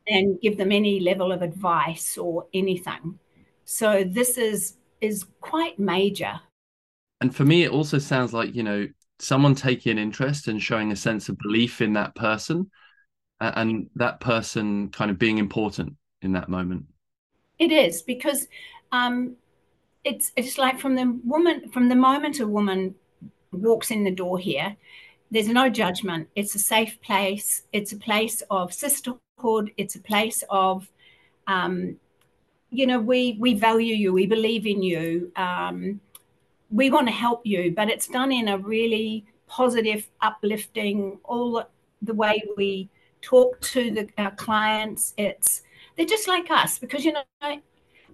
and 0.09 0.41
give 0.41 0.57
them 0.57 0.73
any 0.73 1.01
level 1.01 1.33
of 1.33 1.43
advice 1.43 2.17
or 2.17 2.47
anything. 2.55 3.19
So 3.65 4.05
this 4.05 4.39
is 4.39 4.77
is 5.01 5.27
quite 5.41 5.79
major. 5.79 6.41
And 7.21 7.35
for 7.35 7.45
me, 7.45 7.65
it 7.65 7.71
also 7.71 7.99
sounds 7.99 8.33
like 8.33 8.55
you 8.55 8.63
know 8.63 8.87
someone 9.19 9.55
taking 9.55 9.93
an 9.93 9.99
interest 9.99 10.49
and 10.49 10.63
showing 10.63 10.93
a 10.93 10.97
sense 10.97 11.29
of 11.29 11.39
belief 11.39 11.81
in 11.81 11.95
that 11.95 12.15
person, 12.15 12.71
and 13.41 13.91
that 13.97 14.21
person 14.21 14.91
kind 14.91 15.11
of 15.11 15.19
being 15.19 15.39
important 15.39 15.97
in 16.23 16.33
that 16.33 16.49
moment. 16.49 16.85
It 17.59 17.73
is 17.73 18.03
because 18.03 18.47
um, 18.93 19.37
it's 20.05 20.33
it's 20.37 20.59
like 20.59 20.79
from 20.79 20.95
the 20.95 21.19
woman 21.25 21.69
from 21.71 21.89
the 21.89 21.97
moment 21.97 22.41
a 22.41 22.47
woman 22.47 22.95
walks 23.53 23.91
in 23.91 24.05
the 24.05 24.11
door 24.11 24.39
here, 24.39 24.77
there's 25.31 25.49
no 25.49 25.69
judgment. 25.69 26.29
It's 26.37 26.55
a 26.55 26.59
safe 26.59 27.01
place. 27.01 27.63
It's 27.73 27.93
a 27.93 27.97
place 27.97 28.43
of 28.51 28.73
sisterhood. 28.73 29.73
It's 29.77 29.97
a 29.97 30.01
place 30.01 30.45
of, 30.51 30.91
um, 31.47 31.97
you 32.71 32.87
know, 32.87 33.01
we 33.01 33.37
we 33.41 33.55
value 33.55 33.95
you. 33.95 34.13
We 34.13 34.27
believe 34.27 34.67
in 34.67 34.83
you. 34.83 35.33
Um, 35.37 36.01
we 36.71 36.91
want 36.91 37.07
to 37.09 37.13
help 37.13 37.43
you, 37.45 37.73
but 37.73 37.89
it's 37.89 38.09
done 38.09 38.33
in 38.33 38.49
a 38.49 38.59
really 38.59 39.25
positive, 39.47 40.09
uplifting. 40.21 41.19
All 41.25 41.65
the 42.03 42.15
way 42.15 42.43
we 42.57 42.89
talk 43.21 43.61
to 43.61 43.91
the, 43.91 44.09
our 44.19 44.33
clients, 44.33 45.15
it's 45.17 45.63
they're 45.97 46.07
just 46.07 46.29
like 46.29 46.51
us 46.51 46.79
because 46.79 47.05
you 47.05 47.13
know. 47.13 47.23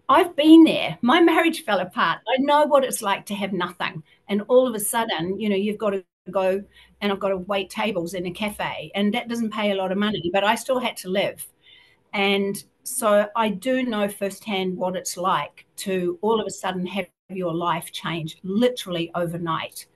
I've 0.09 0.37
been 0.37 0.65
there. 0.65 0.99
My 1.01 1.21
marriage 1.21 1.65
fell 1.65 1.81
apart. 1.81 2.19
I 2.29 2.37
know 2.39 2.67
what 2.67 2.85
it's 2.85 3.01
like 3.03 3.25
to 3.27 3.35
have 3.35 3.53
nothing. 3.53 4.03
And 4.29 4.43
all 4.49 4.67
of 4.67 4.75
a 4.75 4.81
sudden, 4.81 5.41
you 5.41 5.49
know, 5.49 5.57
you've 5.57 5.79
got 5.79 5.91
to 5.91 6.05
go 6.31 6.63
and 7.01 7.13
I've 7.13 7.21
got 7.21 7.29
to 7.29 7.39
wait 7.39 7.71
tables 7.71 8.15
in 8.15 8.27
a 8.27 8.31
cafe, 8.31 8.93
and 8.95 9.13
that 9.15 9.29
doesn't 9.29 9.53
pay 9.53 9.73
a 9.73 9.75
lot 9.75 9.93
of 9.93 9.99
money, 9.99 10.31
but 10.33 10.45
I 10.45 10.55
still 10.55 10.79
had 10.79 10.97
to 10.99 11.09
live. 11.09 11.47
And 12.13 12.63
so 12.85 13.27
I 13.37 13.49
do 13.49 13.83
know 13.83 14.09
firsthand 14.09 14.77
what 14.77 14.97
it's 14.97 15.17
like 15.17 15.67
to 15.77 16.19
all 16.21 16.41
of 16.41 16.47
a 16.47 16.51
sudden 16.51 16.87
have 16.87 17.07
your 17.29 17.55
life 17.55 17.91
change 17.93 18.39
literally 18.43 19.11
overnight. 19.15 19.87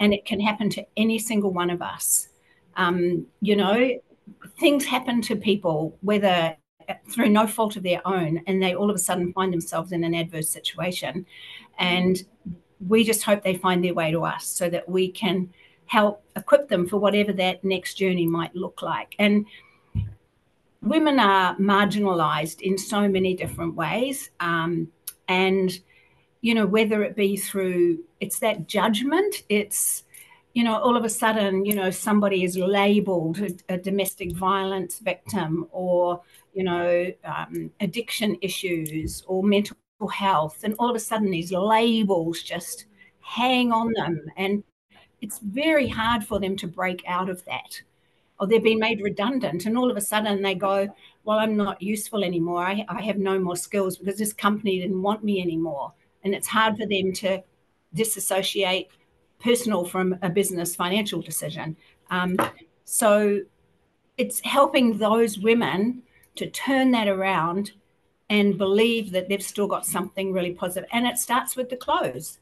And 0.00 0.14
it 0.14 0.24
can 0.24 0.40
happen 0.40 0.70
to 0.70 0.86
any 0.96 1.18
single 1.18 1.52
one 1.52 1.68
of 1.70 1.82
us. 1.82 2.28
Um, 2.76 3.26
you 3.42 3.54
know, 3.54 3.98
things 4.58 4.86
happen 4.86 5.20
to 5.22 5.36
people, 5.36 5.98
whether 6.00 6.56
through 7.10 7.28
no 7.28 7.46
fault 7.46 7.76
of 7.76 7.82
their 7.82 8.00
own, 8.06 8.40
and 8.46 8.62
they 8.62 8.74
all 8.74 8.90
of 8.90 8.96
a 8.96 8.98
sudden 8.98 9.32
find 9.32 9.52
themselves 9.52 9.92
in 9.92 10.02
an 10.02 10.14
adverse 10.14 10.48
situation. 10.48 11.26
And 11.78 12.22
we 12.86 13.04
just 13.04 13.22
hope 13.22 13.42
they 13.42 13.56
find 13.56 13.84
their 13.84 13.94
way 13.94 14.10
to 14.10 14.24
us 14.24 14.46
so 14.46 14.70
that 14.70 14.88
we 14.88 15.10
can 15.10 15.50
help 15.86 16.22
equip 16.36 16.68
them 16.68 16.86
for 16.86 16.98
whatever 16.98 17.32
that 17.32 17.64
next 17.64 17.94
journey 17.94 18.26
might 18.26 18.54
look 18.54 18.80
like. 18.80 19.14
And 19.18 19.44
women 20.82 21.18
are 21.18 21.56
marginalized 21.56 22.60
in 22.60 22.78
so 22.78 23.08
many 23.08 23.34
different 23.34 23.74
ways. 23.74 24.30
Um, 24.40 24.88
and, 25.28 25.78
you 26.40 26.54
know, 26.54 26.66
whether 26.66 27.02
it 27.02 27.16
be 27.16 27.36
through 27.36 27.98
it's 28.20 28.38
that 28.38 28.66
judgment, 28.66 29.42
it's, 29.48 30.04
you 30.54 30.64
know, 30.64 30.78
all 30.78 30.96
of 30.96 31.04
a 31.04 31.08
sudden, 31.08 31.64
you 31.64 31.74
know, 31.74 31.90
somebody 31.90 32.44
is 32.44 32.56
labeled 32.56 33.38
a, 33.40 33.74
a 33.74 33.78
domestic 33.78 34.32
violence 34.32 34.98
victim 34.98 35.66
or, 35.70 36.22
you 36.54 36.64
know, 36.64 37.12
um, 37.24 37.70
addiction 37.80 38.36
issues 38.42 39.22
or 39.26 39.42
mental 39.42 39.76
health. 40.08 40.60
And 40.64 40.74
all 40.78 40.90
of 40.90 40.96
a 40.96 41.00
sudden, 41.00 41.30
these 41.30 41.52
labels 41.52 42.42
just 42.42 42.86
hang 43.20 43.72
on 43.72 43.92
them. 43.92 44.24
And 44.36 44.64
it's 45.20 45.38
very 45.38 45.88
hard 45.88 46.24
for 46.24 46.40
them 46.40 46.56
to 46.56 46.66
break 46.66 47.02
out 47.06 47.28
of 47.28 47.44
that. 47.44 47.82
Or 48.38 48.46
they've 48.46 48.62
been 48.62 48.78
made 48.78 49.02
redundant, 49.02 49.66
and 49.66 49.76
all 49.76 49.90
of 49.90 49.98
a 49.98 50.00
sudden 50.00 50.40
they 50.40 50.54
go, 50.54 50.88
Well, 51.24 51.38
I'm 51.38 51.56
not 51.56 51.82
useful 51.82 52.24
anymore. 52.24 52.64
I, 52.64 52.86
I 52.88 53.02
have 53.02 53.18
no 53.18 53.38
more 53.38 53.56
skills 53.56 53.98
because 53.98 54.16
this 54.16 54.32
company 54.32 54.80
didn't 54.80 55.02
want 55.02 55.22
me 55.22 55.42
anymore. 55.42 55.92
And 56.24 56.34
it's 56.34 56.48
hard 56.48 56.78
for 56.78 56.86
them 56.86 57.12
to 57.14 57.42
disassociate 57.92 58.88
personal 59.40 59.84
from 59.84 60.16
a 60.22 60.30
business 60.30 60.74
financial 60.74 61.20
decision. 61.20 61.76
Um, 62.10 62.36
so 62.84 63.40
it's 64.16 64.40
helping 64.40 64.98
those 64.98 65.38
women 65.38 66.02
to 66.36 66.48
turn 66.48 66.90
that 66.92 67.08
around 67.08 67.72
and 68.30 68.56
believe 68.56 69.10
that 69.10 69.28
they've 69.28 69.42
still 69.42 69.66
got 69.66 69.84
something 69.84 70.32
really 70.32 70.52
positive. 70.52 70.88
And 70.92 71.04
it 71.04 71.18
starts 71.18 71.56
with 71.56 71.68
the 71.68 71.76
clothes. 71.76 72.38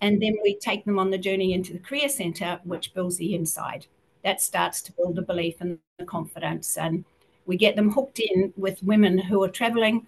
And 0.00 0.20
then 0.22 0.36
we 0.42 0.56
take 0.56 0.84
them 0.84 0.98
on 0.98 1.10
the 1.10 1.18
journey 1.18 1.52
into 1.52 1.74
the 1.74 1.78
career 1.78 2.08
center, 2.08 2.58
which 2.64 2.94
builds 2.94 3.18
the 3.18 3.34
inside. 3.34 3.86
That 4.24 4.40
starts 4.40 4.80
to 4.82 4.92
build 4.92 5.16
the 5.16 5.22
belief 5.22 5.60
and 5.60 5.78
the 5.98 6.06
confidence. 6.06 6.78
And 6.78 7.04
we 7.44 7.56
get 7.56 7.76
them 7.76 7.92
hooked 7.92 8.20
in 8.20 8.54
with 8.56 8.82
women 8.82 9.18
who 9.18 9.42
are 9.44 9.48
traveling. 9.48 10.06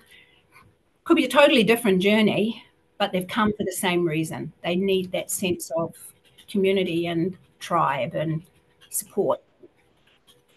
Could 1.04 1.16
be 1.16 1.26
a 1.26 1.28
totally 1.28 1.64
different 1.64 2.00
journey, 2.00 2.64
but 2.96 3.12
they've 3.12 3.28
come 3.28 3.52
for 3.52 3.64
the 3.64 3.72
same 3.72 4.06
reason. 4.06 4.52
They 4.64 4.74
need 4.74 5.12
that 5.12 5.30
sense 5.30 5.70
of 5.76 5.94
community 6.48 7.08
and 7.08 7.36
tribe 7.58 8.14
and 8.14 8.42
support. 8.88 9.42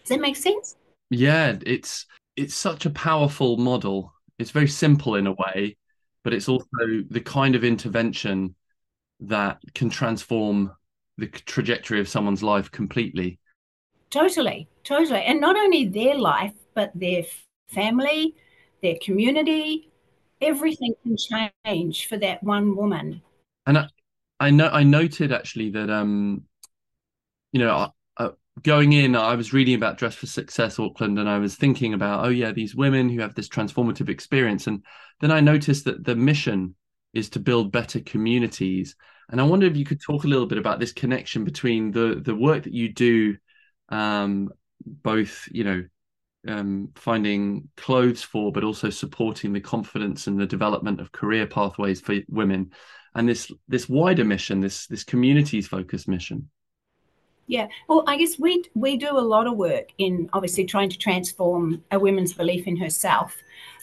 Does 0.00 0.08
that 0.08 0.20
make 0.20 0.36
sense? 0.36 0.76
Yeah, 1.10 1.56
it's 1.66 2.06
it's 2.36 2.54
such 2.54 2.86
a 2.86 2.90
powerful 2.90 3.58
model. 3.58 4.13
It's 4.38 4.50
very 4.50 4.68
simple 4.68 5.14
in 5.14 5.26
a 5.26 5.32
way, 5.32 5.76
but 6.22 6.34
it's 6.34 6.48
also 6.48 6.66
the 7.08 7.20
kind 7.20 7.54
of 7.54 7.64
intervention 7.64 8.54
that 9.20 9.60
can 9.74 9.90
transform 9.90 10.72
the 11.16 11.28
trajectory 11.28 12.00
of 12.00 12.08
someone's 12.08 12.42
life 12.42 12.70
completely. 12.70 13.38
Totally, 14.10 14.68
totally. 14.82 15.22
And 15.22 15.40
not 15.40 15.56
only 15.56 15.86
their 15.86 16.16
life, 16.16 16.54
but 16.74 16.90
their 16.94 17.24
family, 17.68 18.34
their 18.82 18.96
community, 19.02 19.90
everything 20.40 20.94
can 21.02 21.16
change 21.64 22.06
for 22.06 22.16
that 22.18 22.42
one 22.42 22.76
woman. 22.76 23.22
And 23.66 23.78
I, 23.78 23.88
I 24.40 24.50
know 24.50 24.68
I 24.68 24.82
noted 24.82 25.32
actually 25.32 25.70
that 25.70 25.90
um, 25.90 26.44
you 27.52 27.60
know, 27.60 27.92
going 28.62 28.92
in, 28.92 29.16
I 29.16 29.34
was 29.34 29.52
reading 29.52 29.74
about 29.74 29.98
Dress 29.98 30.14
for 30.14 30.26
Success 30.26 30.78
Auckland, 30.78 31.18
and 31.18 31.28
I 31.28 31.38
was 31.38 31.56
thinking 31.56 31.94
about, 31.94 32.24
oh 32.24 32.30
yeah, 32.30 32.52
these 32.52 32.74
women 32.74 33.08
who 33.08 33.20
have 33.20 33.34
this 33.34 33.48
transformative 33.48 34.08
experience, 34.08 34.66
and 34.66 34.84
then 35.20 35.30
I 35.30 35.40
noticed 35.40 35.84
that 35.86 36.04
the 36.04 36.16
mission 36.16 36.74
is 37.12 37.28
to 37.30 37.40
build 37.40 37.72
better 37.72 38.00
communities. 38.00 38.96
And 39.30 39.40
I 39.40 39.44
wonder 39.44 39.66
if 39.66 39.76
you 39.76 39.84
could 39.84 40.00
talk 40.00 40.24
a 40.24 40.28
little 40.28 40.46
bit 40.46 40.58
about 40.58 40.78
this 40.78 40.92
connection 40.92 41.44
between 41.44 41.90
the 41.90 42.20
the 42.24 42.34
work 42.34 42.64
that 42.64 42.74
you 42.74 42.92
do, 42.92 43.36
um, 43.88 44.50
both 44.84 45.48
you 45.50 45.64
know, 45.64 45.84
um, 46.46 46.90
finding 46.94 47.68
clothes 47.76 48.22
for, 48.22 48.52
but 48.52 48.64
also 48.64 48.90
supporting 48.90 49.52
the 49.52 49.60
confidence 49.60 50.26
and 50.26 50.38
the 50.38 50.46
development 50.46 51.00
of 51.00 51.12
career 51.12 51.46
pathways 51.46 52.00
for 52.00 52.16
women, 52.28 52.70
and 53.14 53.28
this 53.28 53.50
this 53.66 53.88
wider 53.88 54.24
mission, 54.24 54.60
this 54.60 54.86
this 54.86 55.04
communities 55.04 55.66
focused 55.66 56.06
mission. 56.06 56.50
Yeah, 57.46 57.68
well, 57.88 58.04
I 58.06 58.16
guess 58.16 58.38
we 58.38 58.64
we 58.74 58.96
do 58.96 59.10
a 59.10 59.20
lot 59.20 59.46
of 59.46 59.56
work 59.56 59.90
in 59.98 60.30
obviously 60.32 60.64
trying 60.64 60.88
to 60.88 60.98
transform 60.98 61.82
a 61.90 61.98
woman's 61.98 62.32
belief 62.32 62.66
in 62.66 62.76
herself. 62.76 63.36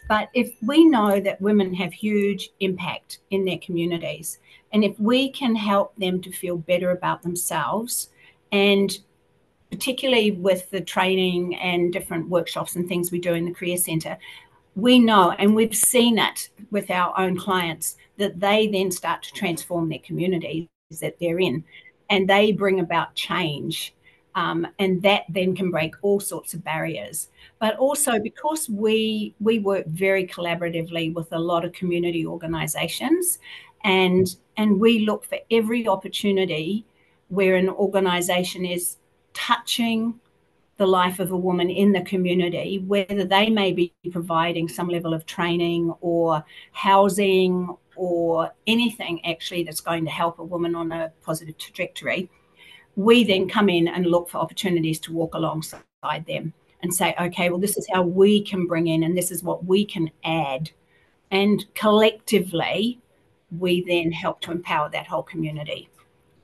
But 0.08 0.30
if 0.34 0.54
we 0.62 0.84
know 0.86 1.20
that 1.20 1.40
women 1.40 1.74
have 1.76 1.94
huge 1.94 2.50
impact 2.60 3.20
in 3.30 3.46
their 3.46 3.60
communities, 3.60 4.40
and 4.74 4.84
if 4.84 5.00
we 5.00 5.30
can 5.30 5.56
help 5.56 5.96
them 5.96 6.22
to 6.22 6.32
feel 6.32 6.58
better 6.58 6.92
about 6.92 7.22
themselves, 7.22 8.10
and 8.52 8.98
particularly 9.70 10.32
with 10.32 10.70
the 10.72 10.82
training 10.82 11.56
and 11.56 11.94
different 11.94 12.30
workshops 12.30 12.76
and 12.76 12.88
things 12.88 13.12
we 13.12 13.20
do 13.20 13.34
in 13.34 13.46
the 13.46 13.54
Career 13.54 13.78
Centre, 13.78 14.18
we 14.76 15.00
know 15.00 15.32
and 15.32 15.56
we've 15.56 15.76
seen 15.76 16.18
it 16.18 16.50
with 16.72 16.90
our 16.90 17.18
own 17.20 17.38
clients 17.38 17.96
that 18.18 18.40
they 18.40 18.68
then 18.68 18.90
start 18.90 19.22
to 19.24 19.34
transform 19.34 19.88
their 19.88 20.00
communities 20.00 20.68
that 21.00 21.18
they're 21.20 21.40
in 21.40 21.64
and 22.12 22.30
they 22.30 22.52
bring 22.52 22.80
about 22.80 23.16
change. 23.16 23.96
Um, 24.34 24.66
and 24.80 25.02
that 25.02 25.24
then 25.28 25.56
can 25.56 25.72
break 25.72 25.94
all 26.04 26.22
sorts 26.22 26.54
of 26.54 26.64
barriers. 26.64 27.30
But 27.60 27.76
also 27.78 28.18
because 28.18 28.70
we 28.70 29.36
we 29.42 29.60
work 29.60 29.86
very 29.88 30.26
collaboratively 30.26 31.14
with 31.14 31.34
a 31.34 31.40
lot 31.40 31.66
of 31.66 31.74
community 31.74 32.26
organisations, 32.26 33.40
and 33.84 34.34
and 34.56 34.80
we 34.80 35.00
look 35.00 35.26
for 35.26 35.40
every 35.50 35.86
opportunity 35.86 36.86
where 37.28 37.56
an 37.56 37.68
organisation 37.70 38.66
is 38.66 38.98
touching 39.34 40.20
the 40.78 40.88
life 40.88 41.20
of 41.20 41.32
a 41.32 41.38
woman 41.38 41.70
in 41.70 41.92
the 41.92 42.02
community, 42.02 42.80
whether 42.80 43.26
they 43.26 43.50
may 43.50 43.72
be 43.72 43.94
providing 44.12 44.68
some 44.68 44.88
level 44.88 45.14
of 45.14 45.26
training 45.26 45.94
or 46.02 46.44
housing 46.72 47.76
or 47.96 48.52
anything 48.68 49.24
actually 49.26 49.64
that's 49.64 49.82
going 49.82 50.06
to 50.06 50.12
help 50.12 50.40
a 50.40 50.44
woman 50.44 50.76
on 50.76 50.92
a 50.92 51.12
positive 51.24 51.58
trajectory, 51.58 52.30
we 52.96 53.24
then 53.24 53.48
come 53.48 53.70
in 53.70 53.88
and 53.88 54.06
look 54.06 54.30
for 54.30 54.38
opportunities 54.38 55.00
to 55.00 55.14
walk 55.14 55.34
alongside 55.34 56.26
them 56.28 56.54
and 56.84 56.94
say, 56.94 57.16
okay, 57.20 57.50
well, 57.50 57.60
this 57.60 57.78
is 57.78 57.88
how 57.94 58.02
we 58.02 58.42
can 58.42 58.66
bring 58.66 58.88
in 58.88 59.04
and 59.04 59.18
this 59.18 59.32
is 59.32 59.44
what 59.44 59.66
we 59.66 59.86
can 59.86 60.10
add. 60.24 60.72
And 61.30 61.64
collectively, 61.76 63.00
we 63.58 63.84
then 63.84 64.12
help 64.12 64.42
to 64.42 64.52
empower 64.52 64.90
that 64.90 65.08
whole 65.08 65.24
community. 65.24 65.90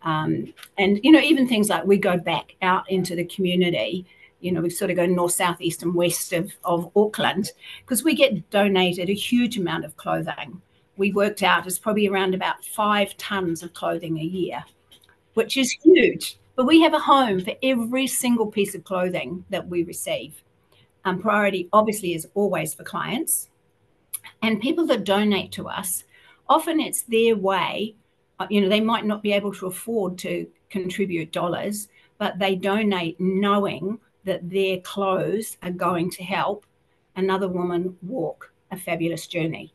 Um, 0.04 0.54
and, 0.78 1.00
you 1.04 1.12
know, 1.12 1.20
even 1.20 1.48
things 1.48 1.70
like 1.70 1.86
we 1.86 1.98
go 1.98 2.18
back 2.18 2.56
out 2.62 2.90
into 2.90 3.16
the 3.16 3.26
community 3.26 4.06
you 4.40 4.52
know, 4.52 4.62
we 4.62 4.70
sort 4.70 4.92
of 4.92 4.98
go 4.98 5.06
north, 5.06 5.34
south, 5.34 5.62
east, 5.62 5.84
and 5.84 5.94
west 5.94 6.34
of, 6.34 6.52
of 6.64 6.92
Auckland 6.96 7.52
because 7.82 8.04
we 8.04 8.14
get 8.14 8.50
donated 8.50 9.10
a 9.10 9.14
huge 9.14 9.58
amount 9.58 9.86
of 9.86 9.98
clothing 9.98 10.62
we 10.98 11.12
worked 11.12 11.44
out 11.44 11.68
is 11.68 11.80
probably 11.80 12.08
around 12.08 12.34
about 12.34 12.66
five 12.66 13.16
tons 13.18 13.64
of 13.64 13.74
clothing 13.74 14.18
a 14.18 14.24
year, 14.24 14.64
which 15.36 15.58
is 15.58 15.72
huge. 15.72 16.38
But 16.56 16.66
we 16.66 16.82
have 16.82 16.94
a 16.94 17.00
home 17.00 17.40
for 17.40 17.54
every 17.62 18.08
single 18.08 18.48
piece 18.48 18.74
of 18.74 18.84
clothing 18.84 19.46
that 19.50 19.68
we 19.68 19.84
receive. 19.84 20.44
Um, 21.06 21.22
priority 21.22 21.70
obviously 21.72 22.16
is 22.16 22.28
always 22.34 22.74
for 22.74 22.84
clients 22.84 23.50
and 24.42 24.62
people 24.62 24.86
that 24.88 25.04
donate 25.04 25.52
to 25.54 25.68
us. 25.68 26.04
Often 26.50 26.80
it's 26.80 27.04
their 27.04 27.36
way, 27.36 27.96
uh, 28.40 28.48
you 28.50 28.62
know, 28.62 28.70
they 28.70 28.82
might 28.82 29.06
not 29.06 29.24
be 29.24 29.34
able 29.34 29.54
to 29.54 29.68
afford 29.68 30.18
to 30.20 30.48
contribute 30.70 31.32
dollars, 31.32 31.88
but 32.18 32.40
they 32.40 32.56
donate 32.56 33.20
knowing 33.20 34.00
that 34.24 34.50
their 34.50 34.80
clothes 34.80 35.58
are 35.64 35.72
going 35.72 36.10
to 36.12 36.24
help 36.24 36.66
another 37.16 37.48
woman 37.48 37.98
walk 38.02 38.52
a 38.72 38.78
fabulous 38.78 39.28
journey. 39.28 39.74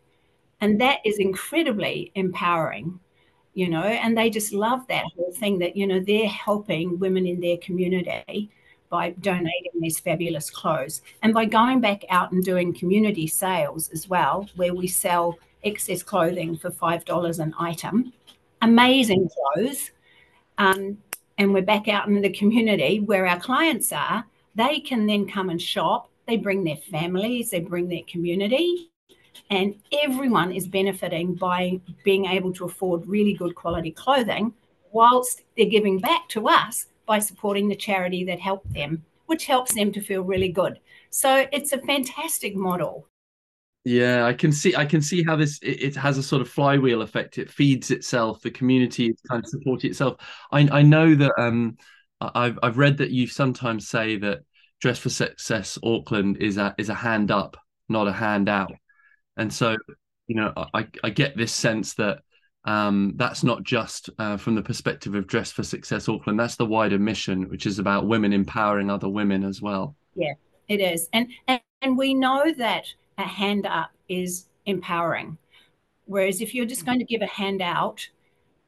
And 0.62 0.80
that 0.80 1.00
is 1.04 1.18
incredibly 1.18 2.12
empowering, 2.14 3.00
you 3.52 3.68
know, 3.68 3.82
and 3.82 4.16
they 4.16 4.30
just 4.30 4.52
love 4.52 4.86
that 4.86 5.04
whole 5.16 5.32
thing 5.32 5.58
that, 5.58 5.76
you 5.76 5.88
know, 5.88 5.98
they're 5.98 6.28
helping 6.28 7.00
women 7.00 7.26
in 7.26 7.40
their 7.40 7.56
community 7.56 8.48
by 8.88 9.10
donating 9.20 9.72
these 9.80 9.98
fabulous 9.98 10.50
clothes 10.50 11.02
and 11.22 11.34
by 11.34 11.46
going 11.46 11.80
back 11.80 12.04
out 12.10 12.30
and 12.30 12.44
doing 12.44 12.72
community 12.72 13.26
sales 13.26 13.88
as 13.88 14.08
well, 14.08 14.48
where 14.54 14.72
we 14.72 14.86
sell 14.86 15.36
excess 15.64 16.00
clothing 16.00 16.56
for 16.56 16.70
$5 16.70 17.38
an 17.40 17.54
item, 17.58 18.12
amazing 18.60 19.28
clothes. 19.28 19.90
Um, 20.58 20.96
and 21.38 21.52
we're 21.52 21.62
back 21.62 21.88
out 21.88 22.06
in 22.06 22.20
the 22.20 22.30
community 22.30 23.00
where 23.00 23.26
our 23.26 23.40
clients 23.40 23.92
are, 23.92 24.24
they 24.54 24.78
can 24.78 25.06
then 25.06 25.26
come 25.26 25.50
and 25.50 25.60
shop. 25.60 26.08
They 26.28 26.36
bring 26.36 26.62
their 26.62 26.76
families, 26.76 27.50
they 27.50 27.58
bring 27.58 27.88
their 27.88 28.04
community, 28.06 28.91
and 29.52 29.74
everyone 30.02 30.50
is 30.50 30.66
benefiting 30.66 31.34
by 31.34 31.78
being 32.04 32.24
able 32.24 32.54
to 32.54 32.64
afford 32.64 33.06
really 33.06 33.34
good 33.34 33.54
quality 33.54 33.90
clothing 33.90 34.54
whilst 34.92 35.42
they're 35.56 35.66
giving 35.66 35.98
back 35.98 36.26
to 36.30 36.48
us 36.48 36.86
by 37.04 37.18
supporting 37.18 37.68
the 37.68 37.76
charity 37.76 38.24
that 38.24 38.40
helped 38.40 38.72
them, 38.72 39.04
which 39.26 39.44
helps 39.44 39.74
them 39.74 39.92
to 39.92 40.00
feel 40.00 40.22
really 40.22 40.48
good. 40.48 40.80
So 41.10 41.46
it's 41.52 41.72
a 41.72 41.78
fantastic 41.78 42.56
model. 42.56 43.06
Yeah, 43.84 44.24
I 44.24 44.32
can 44.32 44.52
see. 44.52 44.74
I 44.74 44.86
can 44.86 45.02
see 45.02 45.22
how 45.22 45.36
this 45.36 45.58
it, 45.60 45.82
it, 45.82 45.96
has 45.96 46.16
a 46.16 46.22
sort 46.22 46.40
of 46.40 46.48
flywheel 46.48 47.02
effect. 47.02 47.36
It 47.36 47.50
feeds 47.50 47.90
itself. 47.90 48.40
The 48.40 48.50
community 48.50 49.08
is 49.08 49.20
kind 49.28 49.44
of 49.44 49.50
supporting 49.50 49.90
itself. 49.90 50.16
I 50.50 50.68
I 50.72 50.82
know 50.82 51.14
that 51.14 51.32
um 51.36 51.76
I've 52.20 52.58
I've 52.62 52.78
read 52.78 52.96
that 52.98 53.10
you 53.10 53.26
sometimes 53.26 53.88
say 53.88 54.16
that 54.18 54.42
Dress 54.80 54.98
for 54.98 55.10
Success 55.10 55.78
Auckland 55.82 56.38
is 56.38 56.56
a 56.56 56.74
is 56.78 56.88
a 56.88 56.94
hand 56.94 57.30
up, 57.30 57.56
not 57.88 58.06
a 58.06 58.12
hand 58.12 58.48
out. 58.48 58.72
And 59.36 59.52
so, 59.52 59.76
you 60.26 60.36
know, 60.36 60.52
I, 60.74 60.86
I 61.02 61.10
get 61.10 61.36
this 61.36 61.52
sense 61.52 61.94
that 61.94 62.20
um, 62.64 63.14
that's 63.16 63.42
not 63.42 63.64
just 63.64 64.10
uh, 64.18 64.36
from 64.36 64.54
the 64.54 64.62
perspective 64.62 65.14
of 65.14 65.26
Dress 65.26 65.50
for 65.50 65.62
Success 65.62 66.08
Auckland. 66.08 66.38
That's 66.38 66.56
the 66.56 66.66
wider 66.66 66.98
mission, 66.98 67.48
which 67.48 67.66
is 67.66 67.78
about 67.78 68.06
women 68.06 68.32
empowering 68.32 68.90
other 68.90 69.08
women 69.08 69.44
as 69.44 69.60
well. 69.60 69.96
Yeah, 70.14 70.34
it 70.68 70.80
is, 70.80 71.08
and 71.12 71.28
and, 71.48 71.60
and 71.80 71.98
we 71.98 72.14
know 72.14 72.52
that 72.58 72.86
a 73.18 73.22
hand 73.22 73.66
up 73.66 73.90
is 74.08 74.46
empowering, 74.66 75.38
whereas 76.04 76.40
if 76.40 76.54
you're 76.54 76.66
just 76.66 76.86
going 76.86 77.00
to 77.00 77.04
give 77.04 77.22
a 77.22 77.26
hand 77.26 77.62
out, 77.62 78.08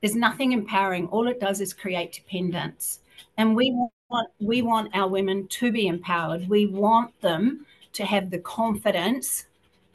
there's 0.00 0.16
nothing 0.16 0.52
empowering. 0.52 1.06
All 1.08 1.28
it 1.28 1.38
does 1.38 1.60
is 1.60 1.72
create 1.72 2.12
dependence, 2.12 3.00
and 3.36 3.54
we 3.54 3.70
want 3.70 4.30
we 4.40 4.62
want 4.62 4.94
our 4.94 5.08
women 5.08 5.46
to 5.48 5.70
be 5.70 5.86
empowered. 5.86 6.48
We 6.48 6.66
want 6.66 7.20
them 7.20 7.64
to 7.92 8.04
have 8.04 8.30
the 8.30 8.40
confidence 8.40 9.46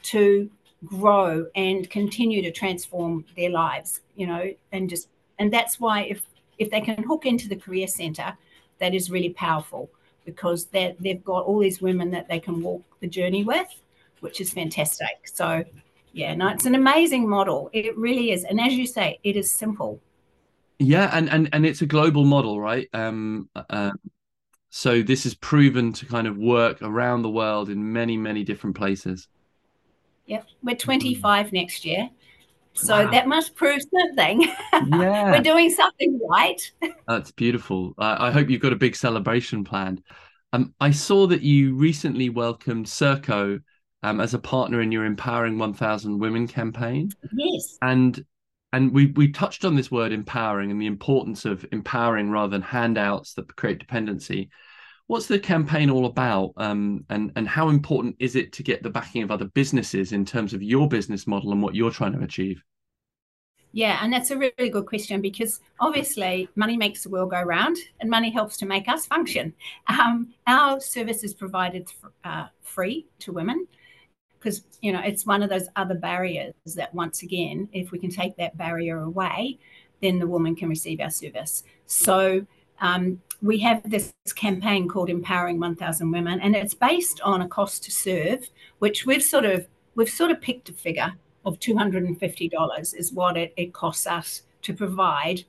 to 0.03 0.49
grow 0.85 1.45
and 1.55 1.89
continue 1.89 2.41
to 2.41 2.51
transform 2.51 3.25
their 3.35 3.49
lives 3.49 4.01
you 4.15 4.25
know 4.25 4.49
and 4.71 4.89
just 4.89 5.09
and 5.37 5.51
that's 5.51 5.79
why 5.79 6.01
if 6.03 6.21
if 6.57 6.69
they 6.69 6.81
can 6.81 7.03
hook 7.03 7.25
into 7.25 7.49
the 7.49 7.55
career 7.55 7.87
center 7.87 8.37
that 8.79 8.93
is 8.93 9.11
really 9.11 9.29
powerful 9.29 9.89
because 10.25 10.65
they 10.65 10.95
they've 10.99 11.23
got 11.23 11.45
all 11.45 11.59
these 11.59 11.81
women 11.81 12.11
that 12.11 12.27
they 12.27 12.39
can 12.39 12.61
walk 12.61 12.83
the 12.99 13.07
journey 13.07 13.43
with 13.43 13.67
which 14.21 14.41
is 14.41 14.51
fantastic. 14.51 15.15
So 15.23 15.63
yeah 16.11 16.35
no 16.35 16.49
it's 16.49 16.65
an 16.65 16.75
amazing 16.75 17.27
model. 17.29 17.69
It 17.73 17.97
really 17.97 18.31
is. 18.31 18.43
And 18.43 18.59
as 18.59 18.73
you 18.73 18.85
say 18.85 19.19
it 19.23 19.35
is 19.35 19.51
simple. 19.51 19.99
Yeah 20.77 21.09
and 21.13 21.29
and 21.29 21.49
and 21.53 21.65
it's 21.65 21.81
a 21.81 21.85
global 21.85 22.25
model 22.25 22.59
right? 22.59 22.87
Um 22.93 23.49
uh, 23.55 23.91
so 24.69 25.01
this 25.01 25.25
is 25.25 25.33
proven 25.33 25.93
to 25.93 26.05
kind 26.05 26.27
of 26.27 26.37
work 26.37 26.81
around 26.81 27.21
the 27.23 27.29
world 27.29 27.69
in 27.69 27.93
many 27.93 28.17
many 28.17 28.43
different 28.43 28.75
places 28.75 29.27
Yep, 30.29 30.45
we're 30.61 30.75
25 30.75 31.51
next 31.51 31.83
year. 31.83 32.09
So 32.73 33.03
wow. 33.03 33.11
that 33.11 33.27
must 33.27 33.55
prove 33.55 33.81
something. 33.81 34.47
Yeah. 34.87 35.31
we're 35.31 35.41
doing 35.41 35.69
something 35.69 36.19
right. 36.29 36.61
That's 37.07 37.31
beautiful. 37.31 37.93
I 37.97 38.31
hope 38.31 38.49
you've 38.49 38.61
got 38.61 38.71
a 38.71 38.77
big 38.77 38.95
celebration 38.95 39.63
planned. 39.63 40.01
Um, 40.53 40.73
I 40.79 40.91
saw 40.91 41.27
that 41.27 41.41
you 41.41 41.75
recently 41.75 42.29
welcomed 42.29 42.85
Serco 42.85 43.59
um, 44.03 44.21
as 44.21 44.33
a 44.33 44.39
partner 44.39 44.81
in 44.81 44.91
your 44.91 45.05
Empowering 45.05 45.57
1000 45.57 46.19
Women 46.19 46.47
campaign. 46.47 47.11
Yes. 47.35 47.77
And 47.81 48.23
and 48.71 48.93
we 48.93 49.07
we 49.07 49.31
touched 49.31 49.65
on 49.65 49.75
this 49.75 49.91
word 49.91 50.11
empowering 50.11 50.71
and 50.71 50.81
the 50.81 50.87
importance 50.87 51.45
of 51.45 51.65
empowering 51.71 52.29
rather 52.29 52.51
than 52.51 52.61
handouts 52.61 53.33
that 53.33 53.55
create 53.55 53.79
dependency. 53.79 54.49
What's 55.09 55.25
the 55.25 55.39
campaign 55.39 55.89
all 55.89 56.05
about, 56.05 56.53
um, 56.57 57.03
and 57.09 57.31
and 57.35 57.47
how 57.47 57.69
important 57.69 58.15
is 58.19 58.35
it 58.35 58.53
to 58.53 58.61
get 58.61 58.83
the 58.83 58.91
backing 58.91 59.23
of 59.23 59.31
other 59.31 59.45
businesses 59.45 60.11
in 60.11 60.23
terms 60.23 60.53
of 60.53 60.61
your 60.61 60.87
business 60.87 61.25
model 61.25 61.51
and 61.51 61.63
what 61.63 61.73
you're 61.73 61.89
trying 61.89 62.13
to 62.13 62.23
achieve? 62.23 62.63
Yeah, 63.71 63.97
and 64.03 64.13
that's 64.13 64.29
a 64.29 64.37
really 64.37 64.69
good 64.69 64.85
question 64.85 65.19
because 65.19 65.61
obviously 65.79 66.47
money 66.55 66.77
makes 66.77 67.01
the 67.01 67.09
world 67.09 67.31
go 67.31 67.41
round, 67.41 67.77
and 67.99 68.07
money 68.07 68.29
helps 68.29 68.55
to 68.57 68.67
make 68.67 68.87
us 68.87 69.07
function. 69.07 69.51
Um, 69.87 70.31
our 70.45 70.79
service 70.79 71.23
is 71.23 71.33
provided 71.33 71.91
uh, 72.23 72.45
free 72.61 73.07
to 73.21 73.33
women 73.33 73.67
because 74.37 74.61
you 74.79 74.91
know 74.91 75.01
it's 75.03 75.25
one 75.25 75.41
of 75.41 75.49
those 75.49 75.69
other 75.75 75.95
barriers 75.95 76.53
that 76.75 76.93
once 76.93 77.23
again, 77.23 77.67
if 77.73 77.91
we 77.91 77.97
can 77.97 78.11
take 78.11 78.37
that 78.37 78.55
barrier 78.59 78.99
away, 79.01 79.57
then 80.03 80.19
the 80.19 80.27
woman 80.27 80.55
can 80.55 80.69
receive 80.69 80.99
our 80.99 81.09
service. 81.09 81.63
So 81.87 82.45
um, 82.81 83.21
we 83.41 83.59
have 83.59 83.81
this 83.89 84.13
campaign 84.35 84.87
called 84.87 85.09
Empowering 85.09 85.59
1000 85.59 86.11
Women, 86.11 86.39
and 86.41 86.55
it's 86.55 86.73
based 86.73 87.21
on 87.21 87.41
a 87.41 87.47
cost 87.47 87.83
to 87.83 87.91
serve, 87.91 88.49
which 88.79 89.05
we've 89.05 89.23
sort 89.23 89.45
of 89.45 89.67
we've 89.95 90.09
sort 90.09 90.31
of 90.31 90.41
picked 90.41 90.69
a 90.69 90.73
figure 90.73 91.13
of 91.45 91.59
$250 91.59 92.95
is 92.95 93.13
what 93.13 93.37
it, 93.37 93.53
it 93.57 93.73
costs 93.73 94.07
us 94.07 94.43
to 94.61 94.73
provide 94.73 95.43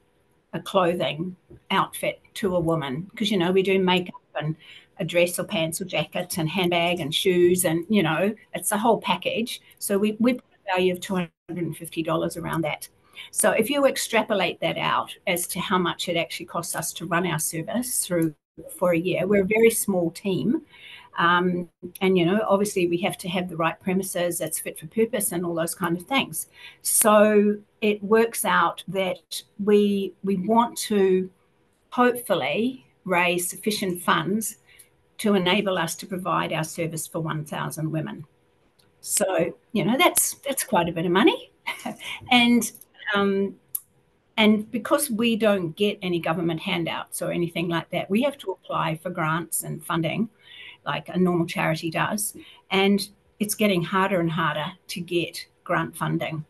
a 0.53 0.61
clothing 0.61 1.37
outfit 1.71 2.21
to 2.35 2.57
a 2.57 2.61
woman. 2.61 3.07
Because 3.11 3.31
you 3.31 3.39
know 3.39 3.53
we 3.53 3.63
do 3.63 3.79
makeup 3.79 4.15
and 4.41 4.57
a 4.99 5.05
dress 5.05 5.39
or 5.39 5.45
pants 5.45 5.81
or 5.81 5.85
jacket 5.85 6.39
and 6.39 6.49
handbag 6.49 7.01
and 7.01 7.15
shoes 7.15 7.65
and 7.65 7.85
you 7.89 8.03
know 8.03 8.35
it's 8.55 8.73
a 8.73 8.79
whole 8.79 9.01
package. 9.01 9.61
So 9.79 9.99
we, 9.99 10.17
we 10.21 10.35
put 10.35 10.45
a 10.67 10.77
value 10.77 10.93
of 10.93 11.01
$250 11.01 12.43
around 12.43 12.63
that 12.63 12.89
so 13.31 13.51
if 13.51 13.71
you 13.71 13.87
extrapolate 13.87 14.61
that 14.61 14.79
out 14.79 15.15
as 15.27 15.47
to 15.49 15.61
how 15.61 15.79
much 15.79 16.09
it 16.09 16.17
actually 16.17 16.47
costs 16.47 16.75
us 16.75 16.93
to 16.93 17.07
run 17.07 17.27
our 17.27 17.39
service 17.39 18.05
through 18.07 18.35
for 18.77 18.93
a 18.93 18.99
year 18.99 19.27
we're 19.27 19.43
a 19.43 19.47
very 19.47 19.71
small 19.71 20.11
team. 20.11 20.63
Um, 21.19 21.69
and 22.01 22.17
you 22.17 22.25
know 22.25 22.41
obviously 22.49 22.87
we 22.87 22.99
have 22.99 23.19
to 23.19 23.29
have 23.29 23.49
the 23.49 23.57
right 23.57 23.79
premises 23.81 24.39
that's 24.39 24.61
fit 24.61 24.79
for 24.79 24.87
purpose 24.87 25.33
and 25.33 25.45
all 25.45 25.55
those 25.55 25.75
kind 25.75 25.97
of 25.97 26.07
things. 26.07 26.49
So 26.83 27.57
it 27.81 28.03
works 28.03 28.45
out 28.45 28.85
that 28.89 29.43
we 29.63 30.15
we 30.23 30.37
want 30.37 30.79
to 30.79 31.31
hopefully 31.91 32.87
raise 33.05 33.51
sufficient 33.51 34.03
funds 34.03 34.59
to 35.19 35.35
enable 35.35 35.77
us 35.77 35.95
to 35.97 36.07
provide 36.07 36.53
our 36.53 36.65
service 36.65 37.07
for 37.07 37.21
1000 37.21 37.91
women. 37.91 38.25
So 39.01 39.55
you 39.73 39.85
know 39.85 39.97
that's 39.99 40.35
that's 40.47 40.65
quite 40.65 40.89
a 40.89 40.93
bit 40.93 41.07
of 41.07 41.13
money. 41.13 41.51
And 42.31 42.71
um, 43.15 43.55
and 44.37 44.71
because 44.71 45.11
we 45.11 45.37
don't 45.37 45.77
get 45.77 45.99
any 46.03 46.19
government 46.19 46.61
handouts 46.61 47.21
or 47.21 47.31
anything 47.31 47.69
like 47.69 47.91
that 47.91 48.09
we 48.09 48.23
have 48.23 48.39
to 48.39 48.53
apply 48.53 48.97
for 48.97 49.11
grants 49.11 49.65
and 49.65 49.85
funding 49.85 50.29
like 50.85 51.09
a 51.09 51.19
normal 51.19 51.47
charity 51.47 51.91
does. 51.91 52.37
And 52.71 53.07
it's 53.39 53.55
getting 53.55 53.83
harder 53.83 54.21
and 54.21 54.31
harder 54.31 54.67
to 54.89 55.01
get 55.01 55.47
grant 55.65 55.97
funding. 55.97 56.45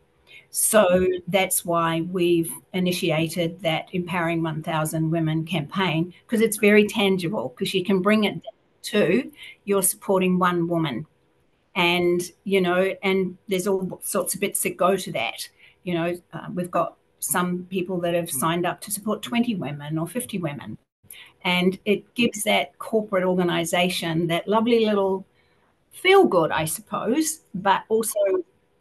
So 0.49 1.07
that's 1.27 1.63
why 1.63 2.01
we've 2.01 2.51
initiated 2.73 3.61
that 3.61 3.87
Empowering 3.93 4.43
1000 4.43 5.09
Women 5.09 5.45
campaign 5.45 6.13
because 6.25 6.41
it's 6.41 6.57
very 6.57 6.87
tangible 6.87 7.53
because 7.55 7.73
you 7.73 7.85
can 7.85 8.01
bring 8.01 8.25
it 8.25 8.41
to 8.83 9.31
you're 9.63 9.83
supporting 9.83 10.39
one 10.39 10.67
woman. 10.67 11.05
And, 11.75 12.21
you 12.43 12.59
know, 12.59 12.93
and 13.01 13.37
there's 13.47 13.67
all 13.67 14.01
sorts 14.03 14.33
of 14.33 14.41
bits 14.41 14.61
that 14.63 14.75
go 14.75 14.97
to 14.97 15.11
that. 15.13 15.47
You 15.83 15.93
know, 15.95 16.17
uh, 16.33 16.47
we've 16.53 16.71
got 16.71 16.97
some 17.19 17.65
people 17.69 17.99
that 18.01 18.13
have 18.13 18.29
signed 18.29 18.65
up 18.65 18.81
to 18.81 18.91
support 18.91 19.21
20 19.21 19.55
women 19.55 19.97
or 19.97 20.07
50 20.07 20.39
women. 20.39 20.77
And 21.43 21.77
it 21.85 22.13
gives 22.15 22.43
that 22.43 22.77
corporate 22.79 23.23
organization 23.23 24.27
that 24.27 24.47
lovely 24.47 24.85
little 24.85 25.25
feel 25.91 26.25
good, 26.25 26.51
I 26.51 26.65
suppose, 26.65 27.41
but 27.53 27.83
also 27.89 28.19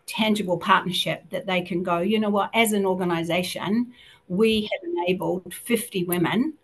tangible 0.07 0.59
partnership 0.59 1.25
that 1.31 1.47
they 1.47 1.63
can 1.63 1.83
go, 1.83 1.99
you 1.99 2.19
know 2.19 2.31
what, 2.31 2.51
as 2.55 2.73
an 2.73 2.85
organization, 2.85 3.93
we 4.29 4.63
have 4.63 4.91
enabled 4.91 5.53
50 5.53 6.05
women 6.05 6.55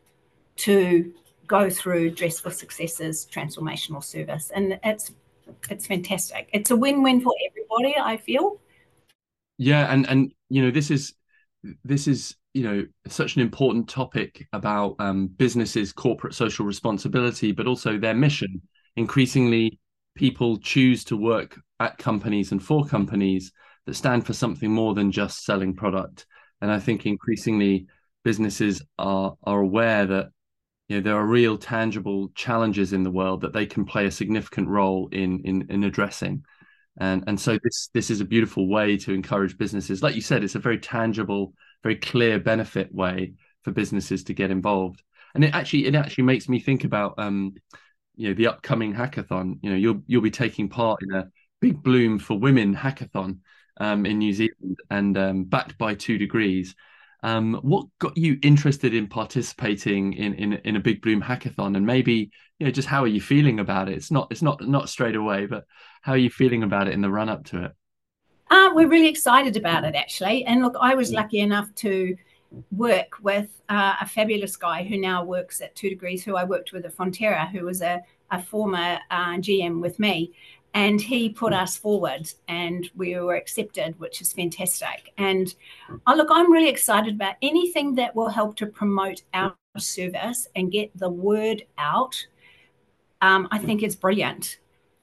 to 0.57 1.13
go 1.47 1.71
through 1.71 2.11
Dress 2.11 2.41
for 2.41 2.51
Success's 2.51 3.27
transformational 3.33 4.03
service. 4.03 4.51
And 4.55 4.79
it's 4.83 5.13
it's 5.71 5.87
fantastic. 5.87 6.49
It's 6.53 6.71
a 6.73 6.77
win-win 6.77 7.21
for 7.21 7.33
everybody, 7.49 7.97
I 7.97 8.17
feel. 8.17 8.59
Yeah, 9.59 9.93
and 9.93 10.07
and 10.09 10.33
you 10.49 10.63
know, 10.63 10.71
this 10.71 10.91
is 10.91 11.15
this 11.85 12.07
is 12.07 12.37
you 12.55 12.63
know 12.65 12.87
such 13.09 13.37
an 13.37 13.43
important 13.43 13.89
topic 13.89 14.47
about 14.53 14.97
um, 14.99 15.27
businesses 15.29 15.93
corporate 15.93 16.35
social 16.35 16.65
responsibility 16.67 17.53
but 17.53 17.67
also 17.67 17.99
their 17.99 18.15
mission. 18.15 18.63
Increasingly 18.97 19.79
people 20.15 20.57
choose 20.59 21.05
to 21.05 21.17
work 21.17 21.59
at 21.81 21.99
companies 21.99 22.53
and 22.53 22.63
for 22.63 22.87
companies 22.87 23.53
that 23.87 23.95
stand 23.95 24.27
for 24.27 24.33
something 24.33 24.71
more 24.71 24.95
than 24.95 25.13
just 25.13 25.45
selling 25.45 25.75
product. 25.75 26.27
And 26.63 26.71
i 26.71 26.79
think 26.79 27.05
increasingly 27.05 27.87
businesses 28.25 28.83
are 28.99 29.37
are 29.45 29.61
aware 29.61 30.07
that 30.07 30.31
you 30.89 30.97
know 30.97 31.03
there 31.03 31.17
are 31.17 31.27
real 31.27 31.59
tangible 31.59 32.31
challenges 32.35 32.93
in 32.93 33.03
the 33.03 33.11
world 33.11 33.41
that 33.43 33.53
they 33.53 33.67
can 33.67 33.85
play 33.85 34.07
a 34.07 34.11
significant 34.11 34.69
role 34.69 35.09
in 35.13 35.41
in, 35.45 35.67
in 35.71 35.85
addressing 35.85 36.43
and 36.99 37.25
and 37.27 37.41
so 37.41 37.59
this 37.63 37.91
this 37.95 38.11
is 38.11 38.21
a 38.21 38.25
beautiful 38.25 38.69
way 38.69 38.97
to 38.99 39.13
encourage 39.13 39.59
businesses. 39.59 40.03
Like 40.03 40.15
you 40.15 40.21
said 40.21 40.45
it's 40.45 40.55
a 40.55 40.61
very 40.61 40.79
tangible 40.79 41.55
very 41.83 41.97
clear 41.97 42.39
benefit 42.41 42.93
way 42.95 43.35
for 43.63 43.71
businesses 43.71 44.25
to 44.25 44.35
get 44.35 44.51
involved. 44.51 45.03
And 45.35 45.45
it 45.45 45.55
actually 45.55 45.87
it 45.87 45.95
actually 45.95 46.25
makes 46.25 46.49
me 46.49 46.61
think 46.61 46.85
about 46.85 47.15
um 47.19 47.55
you 48.17 48.29
know 48.29 48.35
the 48.35 48.49
upcoming 48.49 48.95
hackathon. 48.95 49.59
You 49.63 49.71
know 49.71 49.77
you'll 49.77 50.03
you'll 50.07 50.23
be 50.23 50.31
taking 50.31 50.69
part 50.69 51.01
in 51.03 51.15
a 51.15 51.29
big 51.61 51.83
bloom 51.83 52.19
for 52.19 52.39
women 52.39 52.75
hackathon 52.75 53.39
um, 53.79 54.07
in 54.07 54.19
new 54.19 54.33
zealand 54.33 54.79
and 54.91 55.17
um, 55.19 55.45
backed 55.45 55.77
by 55.79 55.95
2degrees 55.95 56.75
um, 57.23 57.55
what 57.63 57.87
got 57.99 58.17
you 58.17 58.39
interested 58.43 58.95
in 58.95 59.07
participating 59.07 60.13
in, 60.13 60.35
in 60.35 60.53
in 60.65 60.77
a 60.77 60.81
big 60.81 61.03
bloom 61.03 61.23
hackathon? 61.23 61.77
And 61.77 61.87
maybe 61.87 62.31
you 62.59 62.67
know 62.67 62.71
just 62.71 62.89
how 62.89 63.03
are 63.03 63.09
you 63.09 63.21
feeling 63.21 63.61
about 63.61 63.89
it? 63.89 63.97
It's 63.97 64.11
not 64.11 64.29
it's 64.31 64.43
not 64.43 64.61
not 64.67 64.89
straight 64.89 65.17
away 65.17 65.47
but 65.47 65.65
how 66.03 66.13
are 66.13 66.19
you 66.19 66.31
feeling 66.31 66.63
about 66.63 66.89
it 66.89 66.95
in 66.95 67.01
the 67.01 67.11
run 67.11 67.29
up 67.29 67.45
to 67.47 67.65
it? 67.65 67.73
Uh, 68.51 68.71
we're 68.75 68.89
really 68.89 69.09
excited 69.09 69.57
about 69.57 69.85
it 69.85 69.95
actually. 69.95 70.45
And 70.45 70.63
look 70.63 70.77
i 70.81 70.95
was 70.95 71.13
lucky 71.13 71.41
enough 71.41 71.75
to 71.77 72.17
work 72.71 73.23
with 73.23 73.61
uh, 73.69 73.95
a 74.01 74.07
fabulous 74.07 74.57
guy 74.57 74.85
who 74.85 74.97
now 74.97 75.25
works 75.25 75.61
at 75.61 75.75
2degrees 75.75 76.23
who 76.23 76.37
i 76.37 76.45
worked 76.45 76.73
with 76.73 76.85
at 76.85 76.97
fonterra 76.97 77.51
who 77.51 77.65
was 77.65 77.83
a, 77.83 78.01
a 78.31 78.41
former 78.41 78.99
uh, 79.11 79.35
gm 79.35 79.81
with 79.81 79.99
me 79.99 80.33
and 80.77 81.01
he 81.01 81.31
put 81.31 81.55
us 81.55 81.75
forward 81.75 82.31
and 82.49 82.91
we 82.95 83.19
were 83.19 83.35
accepted 83.35 83.99
which 83.99 84.21
is 84.21 84.35
fantastic. 84.35 85.11
And 85.17 85.53
oh, 86.07 86.15
look 86.15 86.29
i'm 86.31 86.53
really 86.53 86.69
excited 86.69 87.15
about 87.15 87.37
anything 87.41 87.95
that 87.95 88.15
will 88.15 88.29
help 88.29 88.57
to 88.57 88.67
promote 88.67 89.23
our 89.33 89.55
service 89.79 90.47
and 90.55 90.71
get 90.71 90.91
the 90.97 91.09
word 91.09 91.63
out. 91.79 92.15
Um, 93.23 93.49
i 93.51 93.59
think 93.59 93.83
it's 93.83 93.97
brilliant. 93.97 94.59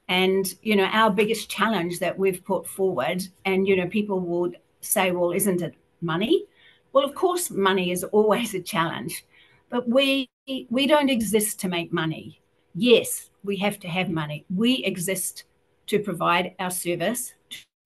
And 0.08 0.46
you 0.62 0.76
know 0.76 0.86
our 0.86 1.10
biggest 1.10 1.50
challenge 1.50 2.00
that 2.00 2.20
we've 2.20 2.46
put 2.46 2.68
forward 2.68 3.24
and 3.46 3.68
you 3.68 3.76
know 3.76 3.88
people 3.88 4.20
would 4.20 4.58
say 4.82 5.12
well 5.12 5.32
isn't 5.32 5.64
it 5.64 5.74
money? 6.02 6.46
Well 6.92 7.04
of 7.04 7.16
course 7.16 7.50
money 7.50 7.90
is 7.92 8.04
always 8.04 8.54
a 8.54 8.62
challenge 8.62 9.26
but 9.72 9.90
we 9.90 10.30
we 10.70 10.86
don't 10.86 11.10
exist 11.10 11.60
to 11.62 11.68
make 11.68 11.92
money. 11.92 12.42
Yes 12.76 13.32
we 13.44 13.58
have 13.58 13.80
to 13.80 13.88
have 13.88 14.10
money. 14.10 14.46
We 14.56 14.84
exist 14.86 15.46
to 15.88 16.00
provide 16.00 16.56
our 16.60 16.72
service 16.72 17.34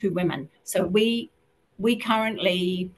to 0.02 0.10
women. 0.10 0.50
So 0.64 0.86
we 0.86 1.32
we 1.78 1.96
currently 1.96 2.92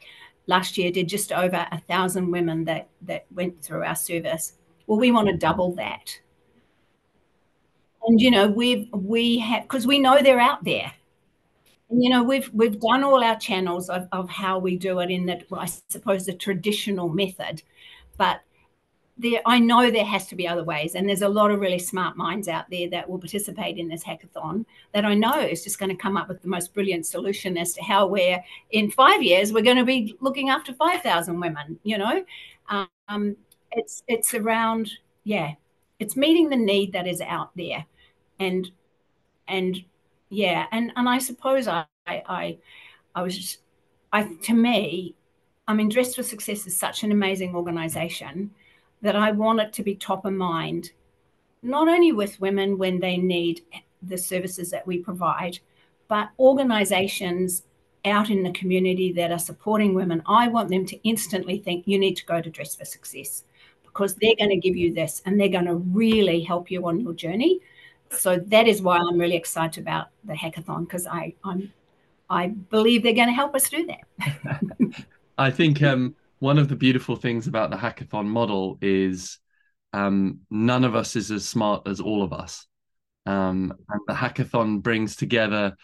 last 0.47 0.77
year 0.77 0.91
did 0.91 1.07
just 1.07 1.31
over 1.31 1.67
a 1.71 1.79
thousand 1.81 2.31
women 2.31 2.65
that 2.65 2.89
that 3.03 3.25
went 3.31 3.61
through 3.63 3.83
our 3.83 3.95
service. 3.95 4.53
Well, 4.87 4.99
we 4.99 5.11
want 5.11 5.27
to 5.29 5.37
double 5.37 5.73
that. 5.75 6.19
And 8.07 8.19
you 8.19 8.31
know, 8.31 8.47
we've 8.47 8.87
we 8.91 9.37
have 9.39 9.63
because 9.63 9.85
we 9.85 9.99
know 9.99 10.21
they're 10.21 10.39
out 10.39 10.63
there. 10.63 10.91
And 11.89 12.03
you 12.03 12.09
know, 12.09 12.23
we've 12.23 12.49
we've 12.53 12.79
done 12.79 13.03
all 13.03 13.23
our 13.23 13.37
channels 13.37 13.89
of, 13.89 14.07
of 14.11 14.29
how 14.29 14.59
we 14.59 14.77
do 14.77 14.99
it 14.99 15.09
in 15.09 15.25
that 15.27 15.49
well, 15.49 15.61
I 15.61 15.69
suppose 15.89 16.25
the 16.25 16.33
traditional 16.33 17.09
method. 17.09 17.61
But 18.17 18.41
there, 19.19 19.41
I 19.45 19.59
know 19.59 19.91
there 19.91 20.05
has 20.05 20.27
to 20.27 20.35
be 20.35 20.47
other 20.47 20.63
ways, 20.63 20.95
and 20.95 21.07
there's 21.07 21.21
a 21.21 21.29
lot 21.29 21.51
of 21.51 21.59
really 21.59 21.77
smart 21.77 22.15
minds 22.15 22.47
out 22.47 22.69
there 22.71 22.89
that 22.89 23.09
will 23.09 23.19
participate 23.19 23.77
in 23.77 23.89
this 23.89 24.03
hackathon 24.03 24.65
that 24.93 25.03
I 25.03 25.13
know 25.13 25.37
is 25.37 25.61
just 25.61 25.77
going 25.77 25.89
to 25.89 26.01
come 26.01 26.15
up 26.15 26.29
with 26.29 26.41
the 26.41 26.47
most 26.47 26.73
brilliant 26.73 27.05
solution 27.05 27.57
as 27.57 27.73
to 27.73 27.83
how 27.83 28.07
we're 28.07 28.41
in 28.71 28.89
five 28.89 29.21
years 29.21 29.51
we're 29.51 29.61
going 29.61 29.77
to 29.77 29.83
be 29.83 30.15
looking 30.21 30.49
after 30.49 30.73
five 30.73 31.01
thousand 31.01 31.39
women. 31.41 31.77
You 31.83 31.97
know, 31.97 32.25
um, 33.09 33.35
it's 33.73 34.03
it's 34.07 34.33
around 34.33 34.89
yeah, 35.25 35.53
it's 35.99 36.15
meeting 36.15 36.49
the 36.49 36.55
need 36.55 36.93
that 36.93 37.05
is 37.05 37.19
out 37.19 37.51
there, 37.57 37.85
and 38.39 38.71
and 39.49 39.83
yeah, 40.29 40.67
and 40.71 40.93
and 40.95 41.09
I 41.09 41.17
suppose 41.17 41.67
I 41.67 41.85
I 42.07 42.57
I 43.15 43.21
was 43.21 43.37
just, 43.37 43.59
I 44.13 44.23
to 44.43 44.53
me, 44.53 45.13
I 45.67 45.73
mean, 45.73 45.89
Dress 45.89 46.15
for 46.15 46.23
Success 46.23 46.65
is 46.65 46.77
such 46.77 47.03
an 47.03 47.11
amazing 47.11 47.53
organization 47.53 48.51
that 49.01 49.15
I 49.15 49.31
want 49.31 49.61
it 49.61 49.73
to 49.73 49.83
be 49.83 49.95
top 49.95 50.25
of 50.25 50.33
mind, 50.33 50.91
not 51.61 51.87
only 51.87 52.11
with 52.11 52.39
women 52.39 52.77
when 52.77 52.99
they 52.99 53.17
need 53.17 53.61
the 54.01 54.17
services 54.17 54.71
that 54.71 54.85
we 54.85 54.99
provide, 54.99 55.59
but 56.07 56.29
organizations 56.39 57.63
out 58.05 58.29
in 58.29 58.43
the 58.43 58.51
community 58.51 59.11
that 59.13 59.31
are 59.31 59.39
supporting 59.39 59.93
women. 59.93 60.21
I 60.25 60.47
want 60.47 60.69
them 60.69 60.85
to 60.85 61.07
instantly 61.07 61.59
think 61.59 61.87
you 61.87 61.99
need 61.99 62.15
to 62.15 62.25
go 62.25 62.41
to 62.41 62.49
Dress 62.49 62.75
for 62.75 62.85
Success 62.85 63.43
because 63.83 64.15
they're 64.15 64.35
going 64.37 64.49
to 64.49 64.57
give 64.57 64.75
you 64.75 64.93
this 64.93 65.21
and 65.25 65.39
they're 65.39 65.49
going 65.49 65.65
to 65.65 65.75
really 65.75 66.41
help 66.41 66.71
you 66.71 66.87
on 66.87 66.99
your 66.99 67.13
journey. 67.13 67.59
So 68.11 68.37
that 68.37 68.67
is 68.67 68.81
why 68.81 68.97
I'm 68.97 69.17
really 69.17 69.35
excited 69.35 69.81
about 69.81 70.07
the 70.23 70.33
hackathon 70.33 70.81
because 70.81 71.05
I 71.05 71.33
I'm 71.43 71.71
I 72.29 72.47
believe 72.47 73.03
they're 73.03 73.13
going 73.13 73.27
to 73.27 73.33
help 73.33 73.55
us 73.55 73.69
do 73.69 73.87
that. 73.87 75.05
I 75.37 75.49
think 75.49 75.81
um, 75.81 76.15
one 76.39 76.57
of 76.57 76.67
the 76.67 76.75
beautiful 76.75 77.15
things 77.15 77.47
about 77.47 77.69
the 77.69 77.77
hackathon 77.77 78.25
model 78.25 78.77
is 78.81 79.39
um, 79.93 80.39
none 80.49 80.83
of 80.83 80.95
us 80.95 81.15
is 81.15 81.31
as 81.31 81.47
smart 81.47 81.87
as 81.87 81.99
all 81.99 82.23
of 82.23 82.33
us. 82.33 82.65
Um, 83.25 83.73
and 83.89 84.01
the 84.07 84.13
hackathon 84.13 84.81
brings 84.81 85.15
together 85.15 85.75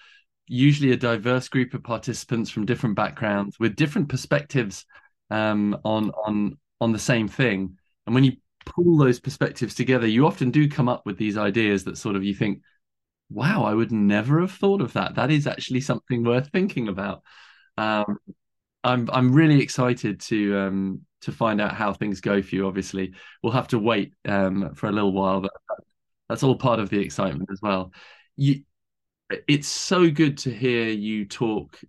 usually 0.48 0.92
a 0.92 0.98
diverse 0.98 1.48
group 1.48 1.74
of 1.74 1.84
participants 1.84 2.50
from 2.50 2.66
different 2.66 2.96
backgrounds 2.96 3.60
with 3.60 3.76
different 3.76 4.10
perspectives 4.10 4.86
um, 5.32 5.78
on 5.84 6.12
on 6.26 6.58
on 6.82 6.92
the 6.92 7.00
same 7.00 7.28
thing. 7.28 7.78
And 8.06 8.16
when 8.16 8.24
you 8.24 8.34
pull 8.66 8.98
those 8.98 9.20
perspectives 9.20 9.76
together, 9.76 10.08
you 10.08 10.26
often 10.26 10.52
do 10.52 10.70
come 10.70 10.90
up 10.90 11.06
with 11.06 11.18
these 11.18 11.38
ideas 11.38 11.84
that 11.84 11.98
sort 11.98 12.16
of 12.16 12.24
you 12.24 12.34
think, 12.34 12.62
"Wow, 13.30 13.64
I 13.64 13.74
would 13.74 13.92
never 13.92 14.42
have 14.42 14.52
thought 14.52 14.82
of 14.82 14.94
that. 14.94 15.16
That 15.16 15.32
is 15.32 15.48
actually 15.48 15.82
something 15.82 16.24
worth 16.24 16.50
thinking 16.52 16.88
about." 16.88 17.24
Um, 17.78 18.18
I'm 18.86 19.10
I'm 19.12 19.34
really 19.34 19.62
excited 19.62 20.20
to 20.22 20.58
um, 20.58 21.02
to 21.22 21.32
find 21.32 21.60
out 21.60 21.74
how 21.74 21.92
things 21.92 22.22
go 22.22 22.42
for 22.42 22.54
you. 22.56 22.68
Obviously, 22.68 23.14
we'll 23.42 23.52
have 23.52 23.68
to 23.70 23.80
wait 23.80 24.14
um, 24.28 24.76
for 24.76 24.88
a 24.88 24.92
little 24.92 25.12
while, 25.12 25.42
but 25.42 25.52
that's 26.30 26.44
all 26.44 26.56
part 26.56 26.80
of 26.80 26.90
the 26.90 27.00
excitement 27.00 27.50
as 27.52 27.60
well. 27.64 27.92
You, 28.38 28.62
it's 29.48 29.68
so 29.68 30.12
good 30.12 30.38
to 30.40 30.54
hear 30.54 30.88
you 30.88 31.26
talk 31.26 31.80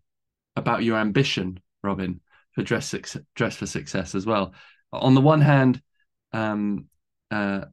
about 0.57 0.85
your 0.85 0.97
ambition, 0.97 1.61
Robyn, 1.83 2.21
for 2.53 2.63
dress 2.63 2.95
dress 3.35 3.57
for 3.57 3.67
success 3.67 4.15
as 4.15 4.25
well. 4.25 4.55
On 4.91 5.15
the 5.15 5.21
one 5.21 5.43
hand, 5.43 5.83
um, 6.33 6.87
uh, 7.31 7.67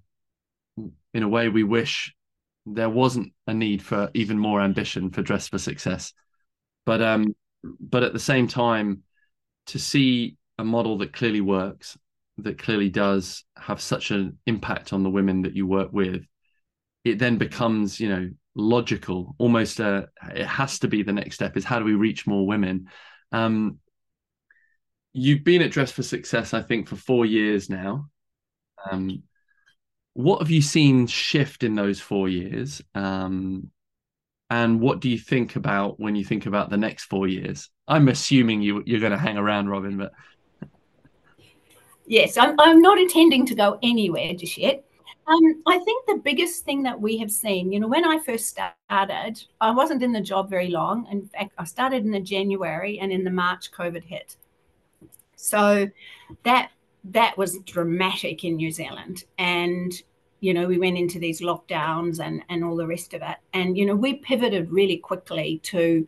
in 1.14 1.24
a 1.24 1.30
way, 1.30 1.48
we 1.48 1.64
wish 1.64 2.14
there 2.66 2.90
wasn't 2.90 3.32
a 3.48 3.54
need 3.54 3.82
for 3.82 4.12
even 4.14 4.38
more 4.38 4.60
ambition 4.60 5.12
for 5.12 5.22
dress 5.22 5.48
for 5.48 5.60
success, 5.60 6.12
but 6.86 7.02
um, 7.02 7.34
but 7.80 8.04
at 8.04 8.12
the 8.12 8.20
same 8.20 8.50
time 8.50 9.04
to 9.68 9.80
see 9.80 10.38
a 10.58 10.64
model 10.64 10.98
that 11.00 11.14
clearly 11.14 11.42
works, 11.42 11.98
that 12.40 12.58
clearly 12.58 12.90
does 12.90 13.44
have 13.58 13.82
such 13.82 14.12
an 14.12 14.38
impact 14.46 14.94
on 14.94 15.04
the 15.04 15.10
women 15.10 15.44
that 15.44 15.56
you 15.56 15.68
work 15.68 15.92
with, 15.92 16.26
it 17.04 17.20
then 17.20 17.38
becomes, 17.38 18.00
you 18.00 18.10
know, 18.10 18.30
logical. 18.56 19.36
Almost, 19.38 19.80
uh, 19.80 20.04
it 20.34 20.46
has 20.46 20.80
to 20.80 20.88
be 20.88 21.04
the 21.04 21.14
next 21.14 21.36
step. 21.36 21.58
Is 21.58 21.66
how 21.66 21.80
do 21.80 21.86
we 21.86 21.96
reach 21.96 22.28
more 22.28 22.46
women? 22.46 22.88
Um, 23.32 23.80
you've 25.14 25.44
been 25.44 25.62
at 25.62 25.72
Dress 25.72 25.92
for 25.92 26.04
Success, 26.04 26.54
I 26.54 26.62
think, 26.62 26.88
for 26.88 26.96
four 26.96 27.26
years 27.26 27.70
now. 27.70 28.10
Um, 28.90 29.24
what 30.14 30.40
have 30.40 30.52
you 30.52 30.62
seen 30.62 31.08
shift 31.08 31.64
in 31.64 31.76
those 31.76 32.00
four 32.00 32.30
years? 32.30 32.82
Um, 32.94 33.72
and 34.54 34.80
what 34.80 35.00
do 35.00 35.10
you 35.10 35.18
think 35.18 35.56
about 35.56 36.00
when 36.00 36.16
you 36.16 36.24
think 36.24 36.46
about 36.46 36.70
the 36.70 36.78
next 36.78 37.06
four 37.06 37.28
years? 37.28 37.70
I'm 37.88 38.08
assuming 38.08 38.62
you 38.62 38.84
you're 38.86 39.00
going 39.00 39.12
to 39.12 39.18
hang 39.18 39.38
around, 39.38 39.68
Robyn, 39.68 39.98
but 39.98 40.12
yes, 42.06 42.38
I'm 42.38 42.56
I'm 42.60 42.80
not 42.80 43.00
intending 43.00 43.48
to 43.48 43.56
go 43.56 43.80
anywhere 43.82 44.34
just 44.36 44.58
yet. 44.60 44.86
Um, 45.26 45.64
I 45.66 45.80
think 45.80 46.06
the 46.06 46.22
biggest 46.24 46.66
thing 46.66 46.84
that 46.84 47.00
we 47.00 47.18
have 47.18 47.32
seen, 47.32 47.72
you 47.72 47.80
know, 47.80 47.88
when 47.88 48.06
I 48.06 48.20
first 48.20 48.48
started, 48.48 49.44
I 49.60 49.72
wasn't 49.72 50.04
in 50.04 50.12
the 50.12 50.22
job 50.22 50.50
very 50.50 50.70
long. 50.70 51.08
In 51.10 51.26
fact, 51.28 51.54
I 51.58 51.64
started 51.64 52.06
in 52.06 52.12
the 52.12 52.20
January, 52.20 53.00
and 53.00 53.12
in 53.12 53.24
the 53.24 53.32
March, 53.32 53.72
COVID 53.72 54.04
hit. 54.04 54.36
So 55.36 55.90
that 56.44 56.70
that 57.06 57.38
was 57.40 57.58
dramatic 57.60 58.44
in 58.44 58.58
New 58.58 58.70
Zealand, 58.70 59.24
and 59.40 59.92
you 60.44 60.54
know, 60.54 60.68
we 60.68 60.78
went 60.78 60.98
into 60.98 61.20
these 61.20 61.40
lockdowns 61.40 62.20
and 62.20 62.44
and 62.50 62.66
all 62.66 62.76
the 62.76 62.86
rest 62.86 63.14
of 63.14 63.22
it. 63.22 63.38
And 63.54 63.78
you 63.78 63.86
know, 63.86 63.96
we 63.96 64.16
pivoted 64.16 64.70
really 64.70 64.98
quickly 64.98 65.62
to 65.64 66.06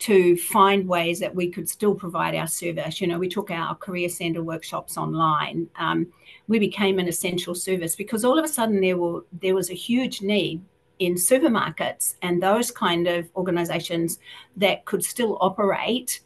to 0.00 0.36
find 0.36 0.86
ways 0.86 1.20
that 1.20 1.34
we 1.34 1.48
could 1.48 1.66
still 1.70 1.94
provide 1.94 2.34
our 2.34 2.46
service. 2.46 3.00
You 3.00 3.06
know, 3.06 3.18
we 3.18 3.30
took 3.30 3.50
our 3.50 3.74
career 3.76 4.10
centre 4.10 4.42
workshops 4.42 4.98
online. 4.98 5.68
Um, 5.76 6.08
we 6.48 6.58
became 6.58 6.98
an 6.98 7.08
essential 7.08 7.54
service 7.54 7.96
because 7.96 8.26
all 8.26 8.38
of 8.38 8.44
a 8.44 8.48
sudden 8.48 8.82
there 8.82 8.98
were 8.98 9.24
there 9.40 9.54
was 9.54 9.70
a 9.70 9.74
huge 9.88 10.20
need 10.20 10.60
in 10.98 11.14
supermarkets 11.14 12.16
and 12.20 12.42
those 12.42 12.70
kind 12.70 13.08
of 13.08 13.26
organisations 13.36 14.18
that 14.54 14.84
could 14.84 15.02
still 15.02 15.38
operate 15.40 16.20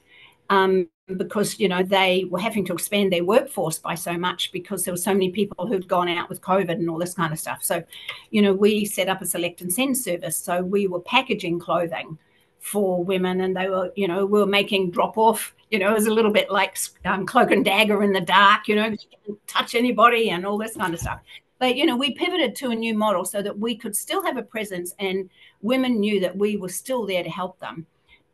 um, 0.50 0.88
because 1.16 1.60
you 1.60 1.68
know 1.68 1.82
they 1.82 2.24
were 2.30 2.40
having 2.40 2.64
to 2.64 2.72
expand 2.72 3.12
their 3.12 3.24
workforce 3.24 3.78
by 3.78 3.94
so 3.94 4.18
much 4.18 4.50
because 4.52 4.84
there 4.84 4.92
were 4.92 4.98
so 4.98 5.12
many 5.12 5.30
people 5.30 5.66
who'd 5.66 5.86
gone 5.86 6.08
out 6.08 6.28
with 6.28 6.40
COVID 6.40 6.72
and 6.72 6.90
all 6.90 6.98
this 6.98 7.14
kind 7.14 7.32
of 7.32 7.38
stuff. 7.38 7.62
So, 7.62 7.82
you 8.30 8.42
know, 8.42 8.52
we 8.52 8.84
set 8.84 9.08
up 9.08 9.22
a 9.22 9.26
select 9.26 9.60
and 9.60 9.72
send 9.72 9.96
service. 9.96 10.36
So 10.36 10.62
we 10.62 10.88
were 10.88 11.00
packaging 11.00 11.60
clothing 11.60 12.18
for 12.58 13.04
women, 13.04 13.40
and 13.42 13.56
they 13.56 13.68
were, 13.68 13.92
you 13.94 14.08
know, 14.08 14.26
we 14.26 14.40
were 14.40 14.46
making 14.46 14.90
drop 14.90 15.16
off. 15.16 15.54
You 15.70 15.78
know, 15.78 15.90
it 15.90 15.94
was 15.94 16.06
a 16.06 16.14
little 16.14 16.32
bit 16.32 16.50
like 16.50 16.76
um, 17.04 17.24
cloak 17.26 17.52
and 17.52 17.64
dagger 17.64 18.02
in 18.02 18.12
the 18.12 18.20
dark. 18.20 18.66
You 18.66 18.76
know, 18.76 18.86
you 18.86 18.98
can't 19.24 19.46
touch 19.46 19.74
anybody 19.74 20.30
and 20.30 20.44
all 20.44 20.58
this 20.58 20.76
kind 20.76 20.92
of 20.92 21.00
stuff. 21.00 21.20
But 21.58 21.76
you 21.76 21.86
know, 21.86 21.96
we 21.96 22.14
pivoted 22.14 22.56
to 22.56 22.70
a 22.70 22.74
new 22.74 22.94
model 22.94 23.24
so 23.24 23.42
that 23.42 23.58
we 23.58 23.76
could 23.76 23.94
still 23.94 24.22
have 24.24 24.36
a 24.36 24.42
presence, 24.42 24.92
and 24.98 25.30
women 25.62 26.00
knew 26.00 26.18
that 26.20 26.36
we 26.36 26.56
were 26.56 26.68
still 26.68 27.06
there 27.06 27.22
to 27.22 27.30
help 27.30 27.60
them. 27.60 27.86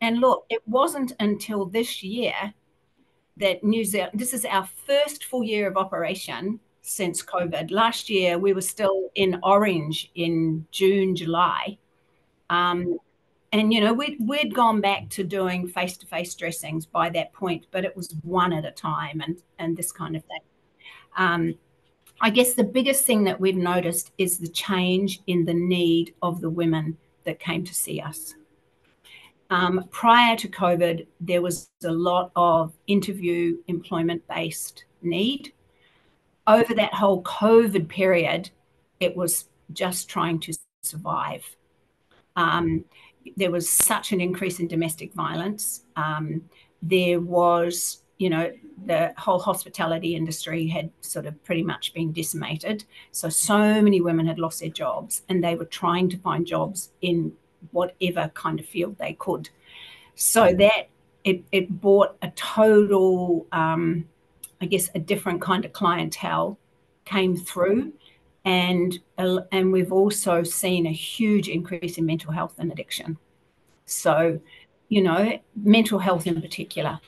And 0.03 0.19
look, 0.19 0.45
it 0.51 0.61
wasn't 0.67 1.13
until 1.21 1.65
this 1.65 2.03
year 2.03 2.35
that 3.37 3.63
New 3.63 3.85
Zealand, 3.85 4.13
this 4.15 4.35
is 4.35 4.45
our 4.45 4.69
first 4.87 5.25
full 5.25 5.45
year 5.45 5.69
of 5.69 5.77
operation 5.77 6.59
since 6.83 7.23
COVID. 7.23 7.71
Last 7.71 8.11
year, 8.11 8.37
we 8.37 8.53
were 8.53 8.61
still 8.61 9.11
in 9.15 9.39
orange 9.45 10.11
in 10.17 10.67
June, 10.73 11.15
July. 11.15 11.79
Um, 12.51 12.99
and, 13.53 13.73
you 13.73 13.81
know, 13.81 13.93
we'd, 13.93 14.17
we'd 14.21 14.53
gone 14.53 14.81
back 14.81 15.09
to 15.11 15.23
doing 15.23 15.69
face 15.69 15.97
to 15.99 16.07
face 16.07 16.35
dressings 16.35 16.85
by 16.85 17.09
that 17.11 17.33
point, 17.33 17.67
but 17.71 17.85
it 17.85 17.97
was 17.97 18.13
one 18.23 18.53
at 18.53 18.65
a 18.65 18.73
time 18.73 19.21
and, 19.21 19.41
and 19.61 19.77
this 19.77 19.93
kind 19.93 20.17
of 20.17 20.25
thing. 20.25 20.41
Um, 21.17 21.55
I 22.21 22.31
guess 22.31 22.55
the 22.55 22.65
biggest 22.65 23.05
thing 23.05 23.23
that 23.25 23.39
we've 23.39 23.57
noticed 23.57 24.11
is 24.19 24.39
the 24.39 24.49
change 24.49 25.21
in 25.29 25.45
the 25.45 25.55
need 25.55 26.15
of 26.23 26.41
the 26.41 26.51
women 26.51 26.97
that 27.25 27.39
came 27.39 27.65
to 27.65 27.75
see 27.75 28.01
us. 28.01 28.35
Um, 29.53 29.87
prior 29.91 30.35
to 30.37 30.49
COVID, 30.49 31.07
there 31.21 31.43
was 31.43 31.69
a 31.85 31.93
lot 31.93 32.33
of 32.37 32.73
interview 32.87 33.59
employment 33.69 34.27
based 34.27 34.87
need. 35.03 35.53
Over 36.47 36.73
that 36.75 36.95
whole 36.95 37.23
COVID 37.23 37.87
period, 37.87 38.49
it 38.99 39.15
was 39.15 39.51
just 39.75 40.09
trying 40.09 40.41
to 40.41 40.55
survive. 40.83 41.45
Um, 42.35 42.87
there 43.37 43.51
was 43.51 43.69
such 43.69 44.13
an 44.13 44.23
increase 44.23 44.59
in 44.59 44.69
domestic 44.69 45.13
violence. 45.13 45.85
Um, 45.97 46.49
there 46.81 47.21
was, 47.21 48.05
you 48.17 48.31
know, 48.31 48.51
the 48.87 49.13
whole 49.19 49.39
hospitality 49.39 50.17
industry 50.17 50.67
had 50.67 50.91
sort 51.03 51.27
of 51.27 51.45
pretty 51.45 51.63
much 51.63 51.93
been 51.93 52.11
decimated. 52.11 52.87
So, 53.11 53.29
so 53.29 53.83
many 53.83 54.01
women 54.01 54.27
had 54.27 54.39
lost 54.39 54.61
their 54.61 54.71
jobs 54.71 55.23
and 55.29 55.45
they 55.45 55.57
were 55.57 55.67
trying 55.67 56.09
to 56.09 56.17
find 56.17 56.47
jobs 56.47 56.91
in 57.03 57.33
whatever 57.71 58.31
kind 58.35 58.61
of 58.61 58.67
field 58.67 58.97
they 58.99 59.15
could. 59.15 59.49
So 60.15 60.53
that 60.55 60.89
it, 61.25 61.45
it 61.53 61.81
brought 61.81 62.17
a 62.23 62.31
total, 62.31 63.47
um, 63.53 64.09
I 64.61 64.67
guess, 64.67 64.91
a 64.95 64.99
different 64.99 65.41
kind 65.41 65.65
of 65.65 65.73
clientele 65.73 66.59
came 67.05 67.37
through. 67.37 67.93
And, 68.45 68.99
and 69.17 69.73
we've 69.73 69.93
also 69.93 70.43
seen 70.43 70.87
a 70.87 70.93
huge 70.93 71.49
increase 71.49 71.97
in 71.97 72.07
mental 72.07 72.33
health 72.33 72.55
and 72.59 72.73
addiction. 72.73 73.17
So, 73.87 74.41
you 74.89 75.03
know, 75.03 75.39
mental 75.55 75.99
health 75.99 76.27
in 76.27 76.41
particular. 76.43 77.01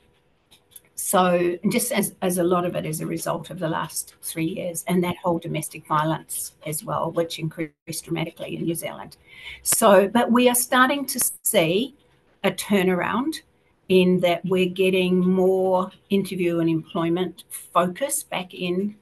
So, 0.97 1.59
just 1.71 1.91
as, 1.91 2.15
as 2.23 2.39
a 2.39 2.45
lot 2.45 2.65
of 2.65 2.77
it 2.77 2.87
is 2.87 3.01
a 3.01 3.07
result 3.07 3.51
of 3.51 3.59
the 3.59 3.69
last 3.69 4.15
three 4.23 4.47
years 4.47 4.85
and 4.87 5.03
that 5.03 5.17
whole 5.17 5.39
domestic 5.39 5.87
violence 5.87 6.53
as 6.67 6.85
well, 6.85 7.11
which 7.11 7.39
increased 7.39 8.05
dramatically 8.05 8.57
in 8.57 8.63
New 8.63 8.77
Zealand. 8.77 9.17
So, 9.63 10.09
but 10.09 10.31
we 10.31 10.49
are 10.49 10.55
starting 10.55 11.05
to 11.07 11.21
see 11.43 11.97
a 12.45 12.51
turnaround 12.53 13.41
in 13.89 14.21
that 14.21 14.45
we're 14.45 14.69
getting 14.69 15.19
more 15.19 15.91
interview 16.11 16.61
and 16.61 16.71
employment 16.71 17.45
focus 17.51 18.23
back 18.23 18.55
in 18.55 18.95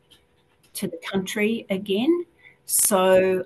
to 0.74 0.88
the 0.88 0.98
country 1.10 1.66
again. 1.70 2.24
So 2.66 3.44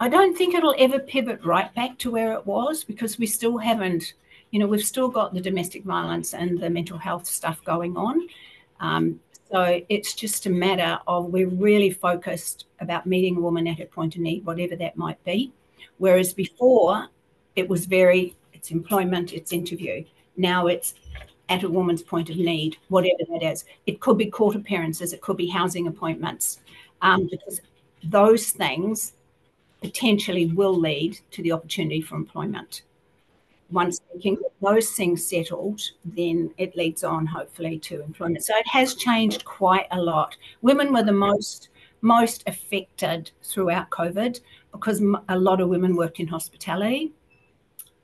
I 0.00 0.08
don't 0.08 0.36
think 0.36 0.54
it'll 0.54 0.74
ever 0.78 0.98
pivot 0.98 1.44
right 1.44 1.72
back 1.74 1.98
to 1.98 2.10
where 2.10 2.32
it 2.32 2.46
was 2.46 2.84
because 2.84 3.18
we 3.18 3.26
still 3.26 3.58
haven't, 3.58 4.14
you 4.50 4.58
know, 4.58 4.66
we've 4.66 4.84
still 4.84 5.08
got 5.08 5.32
the 5.32 5.40
domestic 5.40 5.84
violence 5.84 6.34
and 6.34 6.58
the 6.58 6.70
mental 6.70 6.98
health 6.98 7.26
stuff 7.26 7.62
going 7.64 7.96
on. 7.96 8.26
Um, 8.80 9.20
so 9.50 9.80
it's 9.88 10.14
just 10.14 10.46
a 10.46 10.50
matter 10.50 10.98
of 11.06 11.26
we're 11.26 11.48
really 11.48 11.90
focused 11.90 12.66
about 12.80 13.06
meeting 13.06 13.36
a 13.36 13.40
woman 13.40 13.66
at 13.66 13.78
her 13.78 13.86
point 13.86 14.14
of 14.14 14.22
need, 14.22 14.44
whatever 14.44 14.76
that 14.76 14.96
might 14.96 15.22
be. 15.24 15.52
Whereas 15.98 16.32
before, 16.32 17.08
it 17.56 17.68
was 17.68 17.86
very 17.86 18.36
it's 18.52 18.70
employment, 18.70 19.32
it's 19.32 19.52
interview. 19.52 20.04
Now 20.36 20.66
it's 20.66 20.94
at 21.48 21.64
a 21.64 21.68
woman's 21.68 22.02
point 22.02 22.30
of 22.30 22.36
need, 22.36 22.76
whatever 22.88 23.24
that 23.30 23.42
is. 23.42 23.64
It 23.86 24.00
could 24.00 24.18
be 24.18 24.26
court 24.26 24.54
appearances, 24.54 25.12
it 25.12 25.20
could 25.20 25.36
be 25.36 25.48
housing 25.48 25.86
appointments, 25.88 26.60
um, 27.02 27.28
because 27.30 27.60
those 28.04 28.50
things 28.50 29.14
potentially 29.82 30.46
will 30.46 30.78
lead 30.78 31.18
to 31.32 31.42
the 31.42 31.52
opportunity 31.52 32.00
for 32.00 32.16
employment. 32.16 32.82
Once 33.70 34.00
those 34.60 34.90
things 34.90 35.26
settled, 35.26 35.80
then 36.04 36.52
it 36.58 36.76
leads 36.76 37.04
on 37.04 37.26
hopefully 37.26 37.78
to 37.78 38.02
employment. 38.02 38.44
So 38.44 38.56
it 38.56 38.66
has 38.66 38.94
changed 38.94 39.44
quite 39.44 39.86
a 39.90 40.00
lot. 40.00 40.36
Women 40.62 40.92
were 40.92 41.02
the 41.02 41.12
most 41.12 41.68
most 42.02 42.42
affected 42.46 43.30
throughout 43.42 43.90
COVID 43.90 44.40
because 44.72 45.02
a 45.28 45.38
lot 45.38 45.60
of 45.60 45.68
women 45.68 45.94
worked 45.94 46.18
in 46.18 46.26
hospitality, 46.26 47.12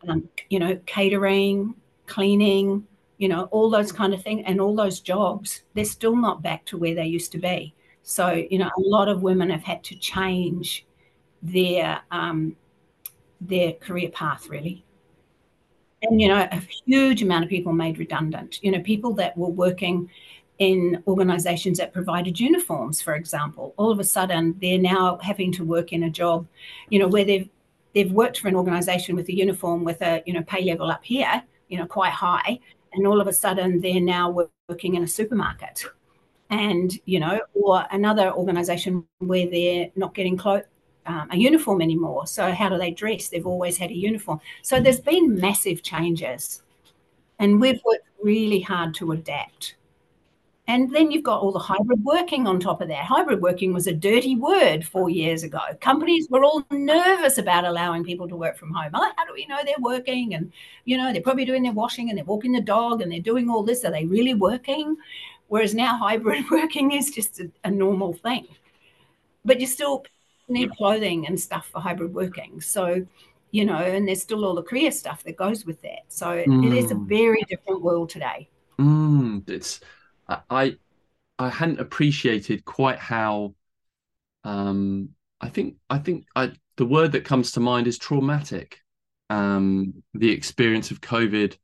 um, 0.07 0.29
you 0.51 0.59
know, 0.59 0.79
catering, 0.85 1.75
cleaning, 2.07 2.87
you 3.17 3.29
know, 3.29 3.45
all 3.45 3.71
those 3.71 3.93
kind 3.93 4.13
of 4.13 4.23
things, 4.23 4.43
and 4.47 4.61
all 4.61 4.77
those 4.77 5.01
jobs. 5.01 5.63
They're 5.75 5.85
still 5.85 6.17
not 6.17 6.43
back 6.43 6.65
to 6.67 6.77
where 6.77 6.95
they 6.95 7.07
used 7.07 7.33
to 7.33 7.39
be. 7.39 7.75
So 8.03 8.31
you 8.51 8.59
know, 8.59 8.69
a 8.77 8.81
lot 8.81 9.09
of 9.09 9.23
women 9.23 9.51
have 9.51 9.65
had 9.65 9.83
to 9.85 9.97
change 9.97 10.87
their 11.43 12.01
um, 12.11 12.57
their 13.41 13.73
career 13.73 14.11
path 14.11 14.49
really 14.49 14.86
and 16.03 16.21
you 16.21 16.29
know 16.29 16.49
a 16.51 16.61
huge 16.87 17.23
amount 17.23 17.45
of 17.45 17.51
people 17.51 17.73
made 17.73 17.99
redundant. 17.99 18.63
You 18.63 18.73
know 18.73 18.81
people 18.81 19.15
that 19.15 19.37
were 19.37 19.49
working 19.49 20.11
in 20.59 21.03
organizations 21.07 21.77
that 21.79 21.93
provided 21.93 22.41
uniforms 22.41 23.03
for 23.03 23.15
example 23.15 23.75
all 23.77 23.91
of 23.91 24.01
a 24.01 24.05
sudden 24.05 24.57
they're 24.63 24.79
now 24.79 25.19
having 25.21 25.53
to 25.53 25.63
work 25.63 25.93
in 25.93 26.05
a 26.05 26.09
job 26.09 26.47
you 26.89 26.99
know 26.99 27.07
where 27.07 27.27
they've 27.27 27.51
they've 27.95 28.11
worked 28.11 28.41
for 28.41 28.49
an 28.49 28.57
organization 28.57 29.15
with 29.15 29.29
a 29.29 29.37
uniform 29.37 29.85
with 29.85 30.01
a 30.01 30.23
you 30.25 30.33
know 30.33 30.43
pay 30.45 30.65
level 30.65 30.91
up 30.91 31.05
here 31.05 31.43
you 31.69 31.77
know 31.77 31.85
quite 31.85 32.11
high 32.13 32.59
and 32.97 33.07
all 33.07 33.21
of 33.21 33.27
a 33.27 33.33
sudden 33.33 33.81
they're 33.81 34.01
now 34.01 34.49
working 34.69 34.95
in 34.95 35.03
a 35.03 35.07
supermarket. 35.07 35.85
And 36.49 36.93
you 37.07 37.19
know 37.19 37.41
or 37.55 37.85
another 37.91 38.33
organization 38.33 39.05
where 39.19 39.51
they're 39.51 39.91
not 39.97 40.15
getting 40.15 40.37
clothes 40.37 40.65
um, 41.07 41.29
a 41.31 41.37
uniform 41.37 41.81
anymore. 41.83 42.27
So 42.27 42.53
how 42.53 42.69
do 42.69 42.79
they 42.79 42.91
dress? 42.91 43.29
They've 43.29 43.47
always 43.47 43.77
had 43.77 43.91
a 43.91 43.97
uniform. 43.97 44.41
So 44.63 44.81
there's 44.81 45.01
been 45.01 45.39
massive 45.39 45.83
changes, 45.83 46.63
and 47.39 47.61
we've 47.61 47.81
worked 47.85 48.09
really 48.23 48.61
hard 48.61 48.95
to 48.97 49.13
adapt. 49.13 49.77
And 50.69 50.91
then 50.91 51.13
you've 51.13 51.23
got 51.23 51.41
all 51.41 51.53
the 51.53 51.61
hybrid 51.61 52.05
working 52.05 52.49
on 52.49 52.59
top 52.59 52.81
of 52.81 52.89
that. 52.89 53.05
Hybrid 53.05 53.41
working 53.41 53.73
was 53.73 53.87
a 53.87 53.93
dirty 53.93 54.35
word 54.35 54.85
four 54.85 55.09
years 55.09 55.45
ago. 55.45 55.61
Companies 55.81 56.27
were 56.29 56.45
all 56.45 56.65
nervous 56.73 57.39
about 57.39 57.65
allowing 57.65 58.03
people 58.03 58.29
to 58.29 58.35
work 58.35 58.57
from 58.57 58.73
home. 58.73 58.91
How 58.93 59.25
do 59.25 59.33
we 59.33 59.47
know 59.47 59.59
they're 59.65 59.75
working? 59.79 60.35
And, 60.35 60.53
you 60.85 60.99
know, 60.99 61.13
they're 61.13 61.23
probably 61.23 61.45
doing 61.45 61.63
their 61.63 61.73
washing 61.73 62.09
and 62.09 62.19
they're 62.19 62.25
walking 62.25 62.51
the 62.51 62.61
dog 62.61 63.01
and 63.01 63.13
they're 63.13 63.21
doing 63.21 63.49
all 63.49 63.63
this. 63.63 63.85
Are 63.85 63.93
they 63.93 64.07
really 64.07 64.35
working? 64.35 64.97
Whereas 65.47 65.73
now 65.73 65.99
hybrid 65.99 66.45
working 66.51 66.91
is 66.91 67.11
just 67.11 67.39
a, 67.39 67.49
a 67.63 67.71
normal 67.71 68.15
thing. 68.15 68.49
But 69.45 69.61
you 69.61 69.69
still, 69.69 70.05
need 70.49 70.71
clothing 70.73 71.27
and 71.27 71.39
stuff 71.39 71.69
for 71.69 71.81
hybrid 71.81 72.15
working. 72.15 72.61
So, 72.61 73.07
you 73.51 73.65
know, 73.65 73.77
and 73.77 74.07
there's 74.07 74.23
still 74.23 74.45
all 74.45 74.55
the 74.55 74.63
career 74.63 74.91
stuff 74.91 75.25
that 75.25 75.37
goes 75.37 75.65
with 75.65 75.81
that. 75.83 76.05
So 76.09 76.27
mm. 76.27 76.67
it 76.67 76.77
is 76.77 76.91
a 76.91 76.95
mm. 76.95 77.09
very 77.09 77.43
different 77.49 77.83
world 77.83 78.11
today. 78.11 78.49
Mm, 78.79 79.49
it's 79.49 79.81
I 80.29 80.77
I 81.39 81.49
hadn't 81.49 81.81
appreciated 81.81 82.65
quite 82.65 82.99
how 82.99 83.55
um 84.45 85.11
I 85.41 85.49
think 85.49 85.77
I 85.89 85.99
think 85.99 86.27
I 86.35 86.53
the 86.77 86.87
word 86.87 87.13
that 87.13 87.25
comes 87.25 87.53
to 87.53 87.61
mind 87.61 87.87
is 87.87 87.99
traumatic. 87.99 88.81
Um 89.31 90.03
the 90.15 90.31
experience 90.31 90.91
of 90.91 91.01
COVID 91.01 91.57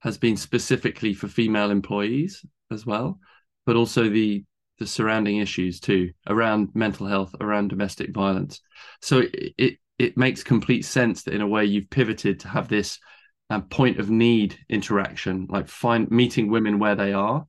has 0.00 0.18
been 0.18 0.36
specifically 0.36 1.14
for 1.14 1.28
female 1.28 1.70
employees 1.70 2.44
as 2.70 2.84
well, 2.86 3.18
but 3.66 3.76
also 3.76 4.08
the 4.08 4.44
the 4.82 4.88
surrounding 4.88 5.38
issues 5.38 5.80
too 5.80 6.12
around 6.28 6.70
mental 6.74 7.06
health, 7.06 7.34
around 7.40 7.68
domestic 7.68 8.12
violence. 8.12 8.60
So 9.00 9.20
it 9.20 9.54
it, 9.58 9.78
it 9.98 10.16
makes 10.16 10.42
complete 10.42 10.84
sense 10.84 11.22
that 11.22 11.34
in 11.34 11.40
a 11.40 11.46
way 11.46 11.64
you've 11.64 11.90
pivoted 11.90 12.40
to 12.40 12.48
have 12.48 12.68
this 12.68 12.98
uh, 13.50 13.60
point 13.60 13.98
of 14.00 14.10
need 14.10 14.58
interaction, 14.68 15.46
like 15.48 15.68
find 15.68 16.10
meeting 16.10 16.50
women 16.50 16.78
where 16.78 16.96
they 16.96 17.12
are, 17.12 17.46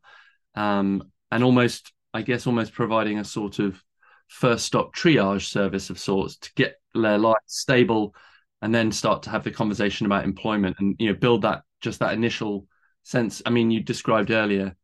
um, 0.56 1.04
and 1.32 1.44
almost 1.44 1.92
I 2.14 2.22
guess 2.22 2.46
almost 2.46 2.74
providing 2.74 3.20
a 3.20 3.24
sort 3.24 3.60
of 3.60 3.84
first 4.28 4.66
stop 4.66 4.96
triage 4.96 5.46
service 5.48 5.90
of 5.90 6.00
sorts 6.00 6.38
to 6.38 6.52
get 6.56 6.76
their 6.94 7.18
life 7.18 7.36
stable 7.48 8.16
and 8.62 8.74
then 8.74 8.92
start 8.92 9.24
to 9.24 9.30
have 9.30 9.44
the 9.44 9.52
conversation 9.52 10.06
about 10.06 10.24
employment 10.24 10.76
and 10.80 10.96
you 11.00 11.08
know 11.08 11.18
build 11.18 11.42
that 11.42 11.64
just 11.82 12.00
that 12.00 12.14
initial 12.14 12.66
sense 13.04 13.42
i 13.46 13.50
mean 13.50 13.70
you 13.70 13.82
described 13.82 14.32
earlier 14.32 14.76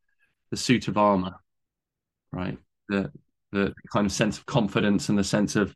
the 0.52 0.58
suit 0.58 0.88
of 0.88 0.98
armor 0.98 1.36
right? 2.32 2.58
The 2.90 3.12
the 3.52 3.74
kind 3.92 4.06
of 4.06 4.12
sense 4.12 4.38
of 4.38 4.46
confidence 4.46 5.10
and 5.10 5.18
the 5.18 5.24
sense 5.24 5.56
of 5.56 5.76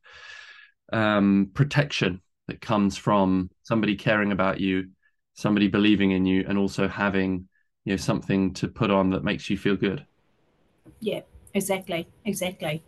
um, 0.92 1.50
protection 1.54 2.22
that 2.48 2.62
comes 2.62 2.98
from 2.98 3.50
somebody 3.64 3.96
caring 3.96 4.32
about 4.32 4.60
you, 4.60 4.90
somebody 5.34 5.68
believing 5.68 6.12
in 6.12 6.26
you, 6.26 6.46
and 6.48 6.58
also 6.58 6.88
having 6.88 7.48
you 7.86 7.94
know 7.94 7.98
something 7.98 8.54
to 8.56 8.68
put 8.68 8.92
on 8.92 9.10
that 9.12 9.24
makes 9.24 9.50
you 9.50 9.58
feel 9.58 9.76
good. 9.76 10.06
Yeah, 11.00 11.22
exactly, 11.54 12.08
exactly. 12.26 12.84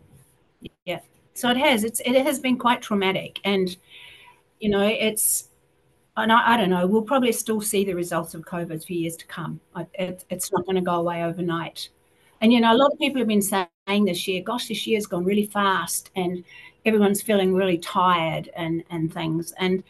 Yeah. 0.84 1.00
So 1.34 1.50
it 1.50 1.56
has. 1.56 1.84
It's 1.84 2.00
it 2.00 2.24
has 2.24 2.38
been 2.38 2.58
quite 2.58 2.82
traumatic, 2.82 3.40
and 3.44 3.76
you 4.60 4.70
know, 4.70 4.86
it's 4.86 5.48
and 6.16 6.32
I, 6.32 6.54
I, 6.54 6.56
don't 6.56 6.70
know, 6.70 6.86
we'll 6.86 7.02
probably 7.02 7.32
still 7.32 7.60
see 7.60 7.84
the 7.84 7.94
results 7.94 8.34
of 8.34 8.42
COVID 8.42 8.84
for 8.86 8.92
years 8.92 9.16
to 9.16 9.26
come. 9.26 9.60
It, 9.94 10.24
it's 10.30 10.50
not 10.50 10.64
going 10.64 10.76
to 10.76 10.82
go 10.82 10.94
away 10.94 11.22
overnight. 11.22 11.90
And 12.40 12.52
you 12.52 12.60
know, 12.60 12.72
a 12.72 12.76
lot 12.76 12.92
of 12.92 12.98
people 12.98 13.18
have 13.18 13.28
been 13.28 13.42
saying 13.42 14.04
this 14.04 14.28
year, 14.28 14.42
gosh, 14.42 14.68
this 14.68 14.86
year's 14.86 15.06
gone 15.06 15.24
really 15.24 15.46
fast 15.46 16.10
and 16.16 16.44
everyone's 16.84 17.22
feeling 17.22 17.54
really 17.54 17.78
tired 17.78 18.50
and 18.56 18.84
and 18.90 19.12
things. 19.12 19.52
And 19.58 19.82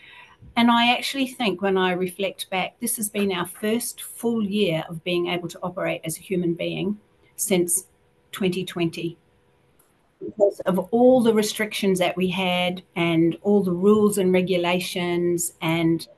and 0.57 0.71
I 0.71 0.93
actually 0.93 1.27
think 1.27 1.61
when 1.61 1.77
I 1.77 1.93
reflect 1.93 2.49
back, 2.51 2.79
this 2.81 2.97
has 2.97 3.09
been 3.09 3.33
our 3.33 3.47
first 3.47 4.03
full 4.03 4.43
year 4.43 4.85
of 4.89 5.05
being 5.05 5.27
able 5.27 5.49
to 5.49 5.59
operate 5.63 6.01
as 6.05 6.17
a 6.17 6.23
human 6.23 6.55
being 6.55 6.99
since 7.37 7.87
2020 8.33 9.19
because 10.25 10.61
of 10.61 10.79
all 10.79 11.23
the 11.23 11.35
restrictions 11.35 11.99
that 11.99 12.17
we 12.17 12.29
had 12.29 12.83
and 12.97 13.37
all 13.43 13.63
the 13.63 13.73
rules 13.73 14.19
and 14.19 14.33
regulations 14.33 15.53
and 15.61 16.09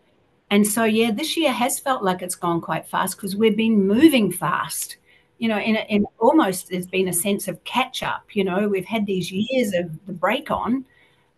and 0.50 0.66
so 0.66 0.84
yeah 0.84 1.10
this 1.10 1.36
year 1.36 1.52
has 1.52 1.78
felt 1.78 2.02
like 2.02 2.22
it's 2.22 2.36
gone 2.36 2.60
quite 2.60 2.86
fast 2.86 3.16
because 3.16 3.34
we've 3.34 3.56
been 3.56 3.86
moving 3.86 4.30
fast 4.30 4.96
you 5.38 5.48
know, 5.48 5.58
in 5.58 6.04
almost 6.18 6.68
there's 6.70 6.86
been 6.86 7.08
a 7.08 7.12
sense 7.12 7.48
of 7.48 7.62
catch 7.64 8.02
up. 8.02 8.24
You 8.32 8.44
know, 8.44 8.68
we've 8.68 8.84
had 8.84 9.06
these 9.06 9.30
years 9.30 9.72
of 9.72 9.90
the 10.06 10.12
break 10.12 10.50
on, 10.50 10.84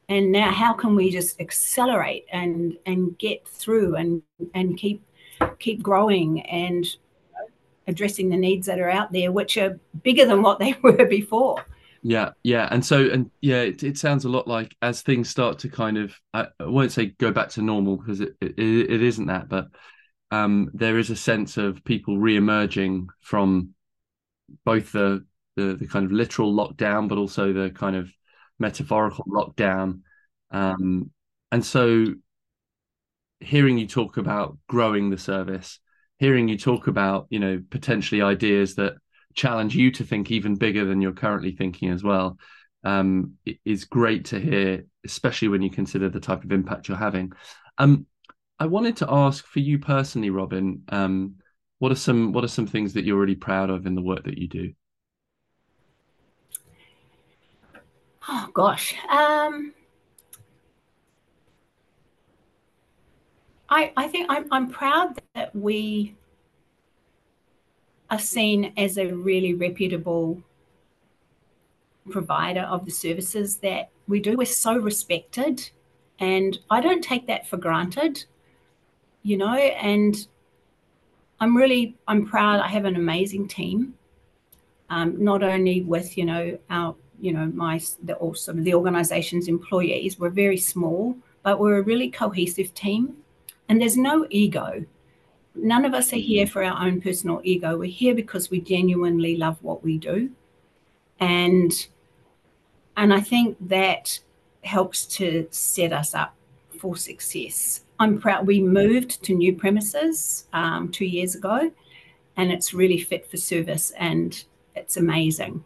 and 0.08 0.32
now 0.32 0.50
how 0.50 0.72
can 0.72 0.94
we 0.94 1.10
just 1.10 1.40
accelerate 1.40 2.26
and 2.32 2.76
and 2.86 3.16
get 3.18 3.46
through 3.46 3.96
and 3.96 4.22
and 4.54 4.76
keep 4.76 5.02
keep 5.58 5.82
growing 5.82 6.40
and 6.42 6.86
addressing 7.86 8.30
the 8.30 8.36
needs 8.36 8.66
that 8.66 8.80
are 8.80 8.90
out 8.90 9.12
there, 9.12 9.32
which 9.32 9.56
are 9.58 9.78
bigger 10.02 10.24
than 10.24 10.42
what 10.42 10.58
they 10.58 10.74
were 10.82 11.06
before. 11.06 11.64
Yeah, 12.02 12.30
yeah, 12.42 12.66
and 12.70 12.82
so 12.82 13.10
and 13.10 13.30
yeah, 13.42 13.60
it, 13.60 13.82
it 13.82 13.98
sounds 13.98 14.24
a 14.24 14.30
lot 14.30 14.48
like 14.48 14.74
as 14.80 15.02
things 15.02 15.28
start 15.28 15.58
to 15.58 15.68
kind 15.68 15.98
of 15.98 16.14
I, 16.32 16.46
I 16.58 16.64
won't 16.64 16.92
say 16.92 17.06
go 17.18 17.30
back 17.30 17.50
to 17.50 17.62
normal 17.62 17.98
because 17.98 18.22
it, 18.22 18.34
it, 18.40 18.58
it 18.58 19.02
isn't 19.02 19.26
that, 19.26 19.50
but 19.50 19.68
um, 20.30 20.70
there 20.72 20.98
is 20.98 21.10
a 21.10 21.16
sense 21.16 21.58
of 21.58 21.84
people 21.84 22.16
re-emerging 22.16 23.08
from 23.20 23.74
both 24.64 24.92
the, 24.92 25.24
the, 25.56 25.74
the 25.74 25.86
kind 25.86 26.06
of 26.06 26.12
literal 26.12 26.52
lockdown, 26.54 27.08
but 27.08 27.18
also 27.18 27.52
the 27.52 27.70
kind 27.70 27.96
of 27.96 28.12
metaphorical 28.58 29.24
lockdown. 29.26 30.00
Um, 30.50 31.10
and 31.52 31.64
so, 31.64 32.06
hearing 33.40 33.78
you 33.78 33.86
talk 33.86 34.16
about 34.16 34.58
growing 34.68 35.10
the 35.10 35.18
service, 35.18 35.78
hearing 36.18 36.48
you 36.48 36.58
talk 36.58 36.86
about 36.86 37.26
you 37.30 37.38
know 37.38 37.62
potentially 37.70 38.22
ideas 38.22 38.74
that 38.76 38.94
challenge 39.34 39.74
you 39.74 39.90
to 39.92 40.04
think 40.04 40.30
even 40.30 40.56
bigger 40.56 40.84
than 40.84 41.00
you're 41.00 41.12
currently 41.12 41.52
thinking 41.52 41.90
as 41.90 42.02
well, 42.02 42.38
um, 42.84 43.34
is 43.64 43.84
great 43.84 44.26
to 44.26 44.38
hear, 44.38 44.84
especially 45.04 45.48
when 45.48 45.62
you 45.62 45.70
consider 45.70 46.08
the 46.08 46.20
type 46.20 46.44
of 46.44 46.52
impact 46.52 46.88
you're 46.88 46.96
having. 46.96 47.32
Um, 47.78 48.06
I 48.58 48.66
wanted 48.66 48.96
to 48.98 49.10
ask 49.10 49.46
for 49.46 49.60
you 49.60 49.78
personally, 49.78 50.30
Robyn. 50.30 50.82
Um, 50.88 51.36
what 51.80 51.90
are 51.90 51.96
some 51.96 52.32
what 52.32 52.44
are 52.44 52.48
some 52.48 52.66
things 52.66 52.92
that 52.92 53.04
you're 53.04 53.18
really 53.18 53.34
proud 53.34 53.70
of 53.70 53.86
in 53.86 53.94
the 53.94 54.02
work 54.02 54.22
that 54.24 54.38
you 54.38 54.46
do? 54.46 54.72
Oh 58.28 58.48
gosh. 58.52 58.94
Um, 59.10 59.72
I, 63.70 63.92
I 63.96 64.09
think 64.09 64.26
I'm, 64.28 64.46
I'm 64.52 64.68
proud 64.70 65.18
that 65.34 65.57
we 65.57 66.16
are 68.11 68.18
seen 68.18 68.72
as 68.76 68.98
a 68.98 69.07
really 69.07 69.55
reputable 69.55 70.42
provider 72.11 72.62
of 72.62 72.84
the 72.84 72.90
services 72.90 73.57
that 73.59 73.90
we 74.07 74.20
do. 74.20 74.36
We're 74.36 74.44
so 74.44 74.76
respected, 74.76 75.70
and 76.18 76.59
I 76.68 76.82
don't 76.82 77.02
take 77.02 77.26
that 77.28 77.46
for 77.48 77.57
granted, 77.57 78.24
you 79.22 79.38
know. 79.38 79.55
And 79.55 80.26
I'm 81.41 81.57
really 81.57 81.97
I'm 82.07 82.26
proud. 82.26 82.61
I 82.61 82.68
have 82.68 82.84
an 82.84 82.97
amazing 82.97 83.49
team. 83.49 83.95
Um, 84.91 85.22
not 85.22 85.43
only 85.43 85.82
with 85.82 86.18
you 86.18 86.24
know 86.26 86.59
our 86.68 86.95
you 87.20 87.32
know 87.32 87.47
my 87.47 87.80
the 88.03 88.14
also 88.14 88.53
the 88.53 88.74
organisation's 88.74 89.49
employees. 89.49 90.18
We're 90.18 90.30
very 90.30 90.59
small, 90.59 91.16
but 91.43 91.59
we're 91.59 91.78
a 91.78 91.82
really 91.82 92.11
cohesive 92.11 92.74
team, 92.74 93.16
and 93.68 93.80
there's 93.80 93.97
no 93.97 94.26
ego. 94.30 94.84
none 95.55 95.84
of 95.84 95.95
us 95.95 96.12
are 96.12 96.16
here 96.16 96.47
for 96.47 96.62
our 96.64 96.86
own 96.86 97.01
personal 97.01 97.41
ego. 97.45 97.76
We're 97.76 97.91
here 97.91 98.14
because 98.14 98.51
we 98.51 98.61
genuinely 98.61 99.36
love 99.36 99.59
what 99.62 99.82
we 99.84 99.99
do. 99.99 100.30
And 101.18 101.72
and 102.97 103.12
I 103.14 103.20
think 103.20 103.57
that 103.68 104.20
helps 104.64 105.07
to 105.07 105.47
set 105.51 105.93
us 105.93 106.14
up 106.14 106.34
for 106.78 106.97
success. 106.97 107.82
I'm 108.01 108.18
proud 108.18 108.46
we 108.46 108.62
moved 108.62 109.22
to 109.24 109.34
new 109.34 109.55
premises 109.55 110.46
um, 110.55 110.90
two 110.90 111.05
years 111.05 111.34
ago, 111.34 111.70
and 112.38 112.51
it's 112.51 112.72
really 112.72 112.98
fit 112.98 113.30
for 113.30 113.36
service 113.36 113.92
and 113.98 114.42
it's 114.74 114.96
amazing. 114.96 115.62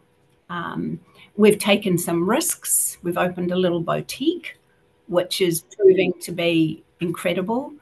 Um, 0.49 0.99
we've 1.37 1.57
taken 1.57 1.97
some 1.97 2.29
risks. 2.29 2.97
We've 3.03 3.17
opened 3.17 3.53
a 3.53 3.55
little 3.55 3.79
boutique, 3.79 4.59
which 5.07 5.39
is 5.39 5.63
proving 5.77 6.11
to 6.23 6.33
be 6.33 6.83
incredible. 6.99 7.73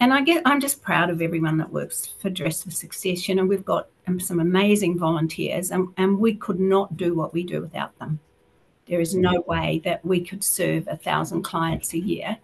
And 0.00 0.14
I 0.14 0.22
get 0.22 0.40
I'm 0.46 0.62
just 0.62 0.80
proud 0.80 1.10
of 1.10 1.20
everyone 1.20 1.58
that 1.58 1.70
works 1.70 2.06
for 2.06 2.30
Dress 2.30 2.62
for 2.62 2.70
Success. 2.70 3.28
You 3.28 3.34
know, 3.34 3.44
we've 3.44 3.66
got 3.66 3.88
some 4.18 4.40
amazing 4.40 4.98
volunteers, 4.98 5.72
and, 5.72 5.88
and 5.98 6.18
we 6.18 6.34
could 6.36 6.58
not 6.58 6.96
do 6.96 7.14
what 7.14 7.34
we 7.34 7.44
do 7.44 7.60
without 7.60 7.96
them. 7.98 8.18
There 8.86 9.00
is 9.00 9.14
no 9.14 9.44
way 9.46 9.82
that 9.84 10.02
we 10.06 10.24
could 10.24 10.42
serve 10.42 10.88
a 10.88 10.96
thousand 10.96 11.42
clients 11.42 11.92
a 11.92 11.98
year 11.98 12.38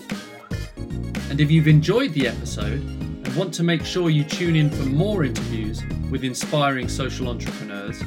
And 1.29 1.41
if 1.41 1.51
you've 1.51 1.67
enjoyed 1.67 2.13
the 2.13 2.29
episode 2.29 2.79
and 2.79 3.35
want 3.35 3.53
to 3.55 3.63
make 3.63 3.83
sure 3.83 4.09
you 4.09 4.23
tune 4.23 4.55
in 4.55 4.69
for 4.69 4.85
more 4.85 5.25
interviews 5.25 5.83
with 6.09 6.23
inspiring 6.23 6.87
social 6.87 7.27
entrepreneurs, 7.27 8.01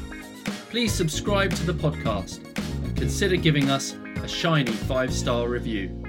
please 0.71 0.91
subscribe 0.91 1.53
to 1.53 1.71
the 1.71 1.73
podcast 1.73 2.43
and 2.83 2.97
consider 2.97 3.35
giving 3.35 3.69
us 3.69 3.95
a 4.23 4.27
shiny 4.27 4.71
five 4.71 5.13
star 5.13 5.47
review. 5.47 6.02